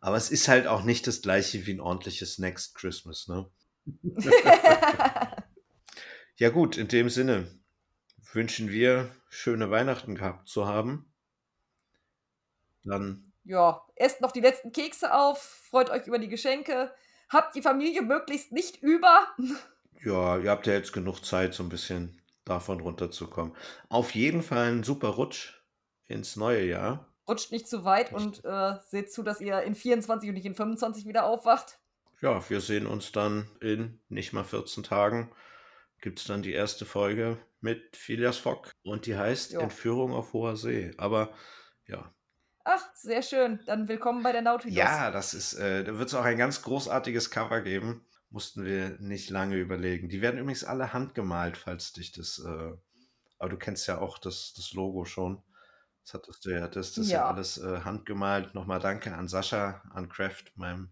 [0.00, 3.50] Aber es ist halt auch nicht das gleiche wie ein ordentliches Next Christmas, ne?
[6.36, 7.58] ja gut, in dem Sinne
[8.32, 11.12] wünschen wir schöne Weihnachten gehabt zu haben.
[12.84, 13.32] Dann.
[13.42, 16.94] Ja, esst noch die letzten Kekse auf, freut euch über die Geschenke
[17.28, 19.26] habt die Familie möglichst nicht über.
[20.04, 23.56] Ja, ihr habt ja jetzt genug Zeit, so ein bisschen davon runterzukommen.
[23.88, 25.54] Auf jeden Fall ein super Rutsch
[26.06, 27.08] ins neue Jahr.
[27.26, 30.54] Rutscht nicht zu weit und äh, seht zu, dass ihr in 24 und nicht in
[30.54, 31.78] 25 wieder aufwacht.
[32.20, 35.32] Ja, wir sehen uns dann in nicht mal 14 Tagen.
[36.00, 39.60] Gibt es dann die erste Folge mit Phileas Fogg und die heißt Jo.
[39.60, 40.92] Entführung auf hoher See.
[40.98, 41.32] Aber
[41.86, 42.14] ja.
[42.64, 43.60] Ach, sehr schön.
[43.66, 44.74] Dann willkommen bei der Nautilus.
[44.74, 48.06] Ja, das ist, äh, da wird es auch ein ganz großartiges Cover geben.
[48.30, 50.08] Mussten wir nicht lange überlegen.
[50.08, 52.38] Die werden übrigens alle handgemalt, falls dich das.
[52.44, 52.72] Äh,
[53.38, 55.42] aber du kennst ja auch das, das Logo schon.
[56.04, 57.28] Das hattest du ja, das, das ist ja Ja.
[57.28, 58.54] alles äh, handgemalt.
[58.54, 60.90] Nochmal danke an Sascha, an Craft, meinem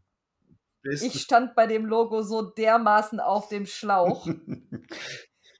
[0.82, 1.06] besten.
[1.06, 4.26] Ich stand bei dem Logo so dermaßen auf dem Schlauch.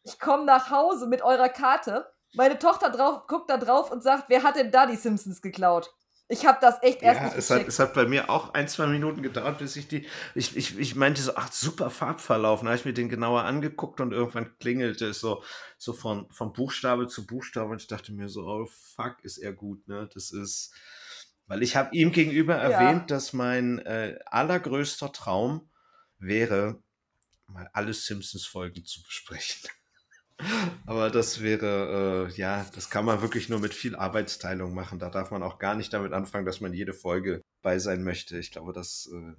[0.05, 2.13] Ich komme nach Hause mit eurer Karte.
[2.35, 5.95] Meine Tochter drauf, guckt da drauf und sagt, wer hat denn da die Simpsons geklaut?
[6.33, 8.87] Ich habe das echt erst Ja, es hat, es hat bei mir auch ein, zwei
[8.87, 10.07] Minuten gedauert, bis ich die.
[10.35, 12.61] Ich, ich, ich meinte so, ach, super Farbverlauf.
[12.61, 15.43] Dann habe ich mir den genauer angeguckt und irgendwann klingelte es so,
[15.77, 19.53] so von, von Buchstabe zu Buchstabe und ich dachte mir so, oh fuck, ist er
[19.53, 20.09] gut, ne?
[20.15, 20.73] Das ist.
[21.47, 22.71] Weil ich habe ihm gegenüber Ja.
[22.71, 25.69] erwähnt, dass mein äh, allergrößter Traum
[26.19, 26.83] wäre,
[27.47, 29.69] mal alle Simpsons-Folgen zu besprechen.
[30.87, 34.99] Aber das wäre, äh, ja, das kann man wirklich nur mit viel Arbeitsteilung machen.
[34.99, 38.39] Da darf man auch gar nicht damit anfangen, dass man jede Folge bei sein möchte.
[38.39, 39.35] Ich glaube, das äh,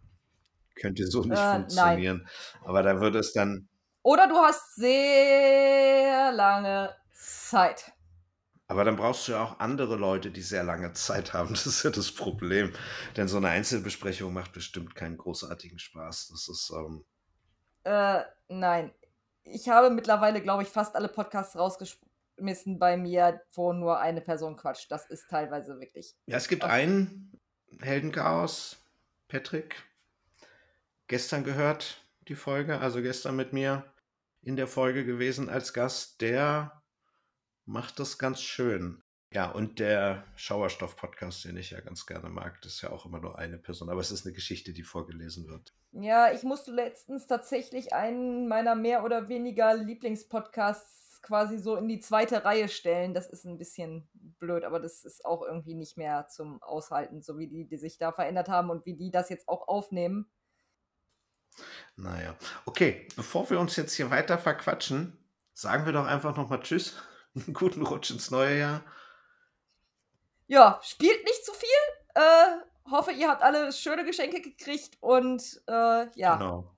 [0.76, 2.06] könnte so nicht Äh, nein.
[2.06, 2.28] funktionieren.
[2.64, 3.68] Aber da würde es dann,
[4.02, 7.92] Oder du hast sehr lange Zeit.
[8.68, 11.50] aber dann brauchst du ja auch andere Leute, die sehr lange Zeit haben.
[11.54, 12.74] Das ist ja das Problem.
[13.16, 16.30] Denn so eine Einzelbesprechung macht bestimmt keinen großartigen Spaß.
[16.30, 17.06] Das ist, ähm,
[17.86, 18.94] Äh, nein.
[19.44, 24.56] Ich habe mittlerweile, glaube ich, fast alle Podcasts rausgeschmissen bei mir, wo nur eine Person
[24.56, 24.92] quatscht.
[24.92, 26.16] Das ist teilweise wirklich.
[26.26, 27.40] Ja, es gibt einen
[27.82, 28.78] Heldenchaos,
[29.28, 29.84] Patrick,
[31.08, 33.92] gestern gehört die Folge, also gestern mit mir
[34.42, 36.84] in der Folge gewesen als Gast, der
[37.66, 39.02] macht das ganz schön.
[39.32, 43.20] Ja, und der Schauerstoff-Podcast, den ich ja ganz gerne mag, das ist ja auch immer
[43.20, 45.74] nur eine Person, aber es ist eine Geschichte, die vorgelesen wird.
[45.94, 52.00] Ja, ich musste letztens tatsächlich einen meiner mehr oder weniger Lieblingspodcasts quasi so in die
[52.00, 53.14] zweite Reihe stellen.
[53.14, 54.08] Das ist ein bisschen
[54.40, 58.00] blöd, aber das ist auch irgendwie nicht mehr zum Aushalten, so wie die, die sich
[58.00, 60.30] da verändert haben und wie die das jetzt auch aufnehmen.
[61.96, 65.18] Naja, okay, bevor wir uns jetzt hier weiter verquatschen,
[65.54, 66.96] sagen wir doch einfach nochmal Tschüss.
[67.36, 68.84] Einen guten Rutsch ins neue Jahr.
[70.48, 71.70] Ja, spielt nicht zu viel.
[72.16, 76.72] Äh, hoffe, ihr habt alle schöne Geschenke gekriegt und äh, ja, Genau.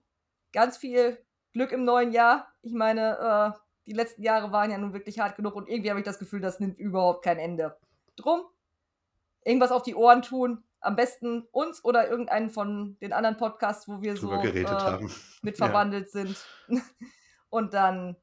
[0.53, 1.17] ganz viel
[1.53, 2.47] Glück im neuen Jahr.
[2.61, 5.99] Ich meine, äh, die letzten Jahre waren ja nun wirklich hart genug und irgendwie habe
[5.99, 7.77] ich das Gefühl, das nimmt überhaupt kein Ende.
[8.15, 8.41] Drum,
[9.43, 10.63] irgendwas auf die Ohren tun.
[10.79, 14.83] Am besten uns oder irgendeinen von den anderen Podcasts, wo wir Drüber so geredet äh,
[14.83, 15.11] haben.
[15.41, 15.65] mit Ja.
[15.65, 16.37] verwandelt sind.
[17.49, 18.15] und dann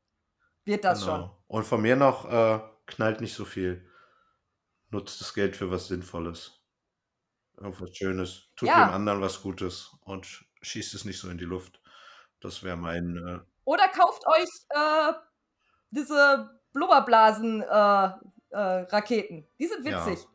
[0.65, 1.23] wird das schon.
[1.23, 1.39] Genau.
[1.49, 3.85] Und von mir noch, äh, knallt nicht so viel.
[4.91, 6.62] Nutzt das Geld für was Sinnvolles.
[7.63, 8.49] Irgendwas Schönes.
[8.57, 8.87] Tut Ja.
[8.87, 10.27] dem anderen was Gutes und
[10.63, 11.81] schießt es nicht so in die Luft.
[12.41, 13.17] Das wäre mein.
[13.17, 15.13] Äh, Oder kauft euch äh,
[15.91, 18.29] diese Blubberblasen-Raketen.
[18.51, 19.47] Äh, Raketen.
[19.59, 20.05] Die sind Ja.
[20.07, 20.27] witzig.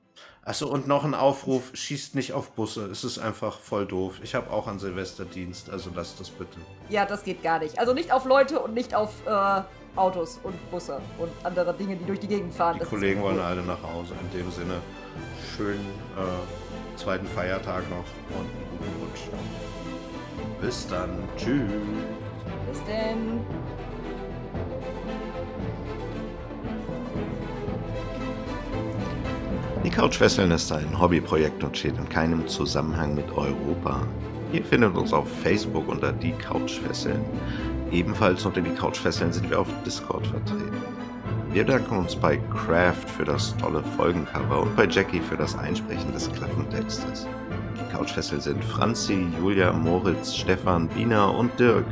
[0.44, 2.86] Achso, und noch ein Aufruf: schießt nicht auf Busse.
[2.90, 4.20] Es ist einfach voll doof.
[4.24, 6.58] Ich habe auch an Silvesterdienst, also lasst das bitte.
[6.90, 7.78] Ja, das geht gar nicht.
[7.78, 9.62] Also nicht auf Leute und nicht auf äh,
[9.96, 12.76] Autos und Busse und andere Dinge, die durch die Gegend fahren.
[12.76, 14.14] Die Das ist Kollegen wollen alle nach Hause.
[14.20, 14.82] In dem Sinne,
[15.56, 15.86] schönen
[16.18, 16.67] äh,
[16.98, 18.06] zweiten Feiertag noch
[18.38, 19.30] und einen guten Rutsch.
[20.62, 21.10] Bis dann.
[21.38, 21.72] Tschüss.
[22.70, 23.40] Bis denn.
[29.84, 34.06] Die Couchfesseln ist ein Hobbyprojekt und steht in keinem Zusammenhang mit Europa.
[34.52, 37.24] Ihr findet uns auf Facebook unter die Couchfesseln.
[37.92, 41.07] Ebenfalls unter die Couchfesseln sind wir auf Discord vertreten.
[41.52, 46.12] Wir danken uns bei Craft für das tolle Folgencover und bei Jackie für das Einsprechen
[46.12, 47.26] des Klappentextes.
[47.76, 51.86] Die Couchfesseln sind Franzi, Julia, Moritz, Stefan, Bina und Dirk.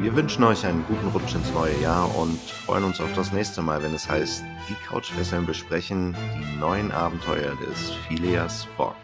[0.00, 3.62] Wir wünschen euch einen guten Rutsch ins neue Jahr und freuen uns auf das nächste
[3.62, 8.94] Mal, wenn es heißt, die Couchfesseln besprechen die neuen Abenteuer des Phileas Fogg.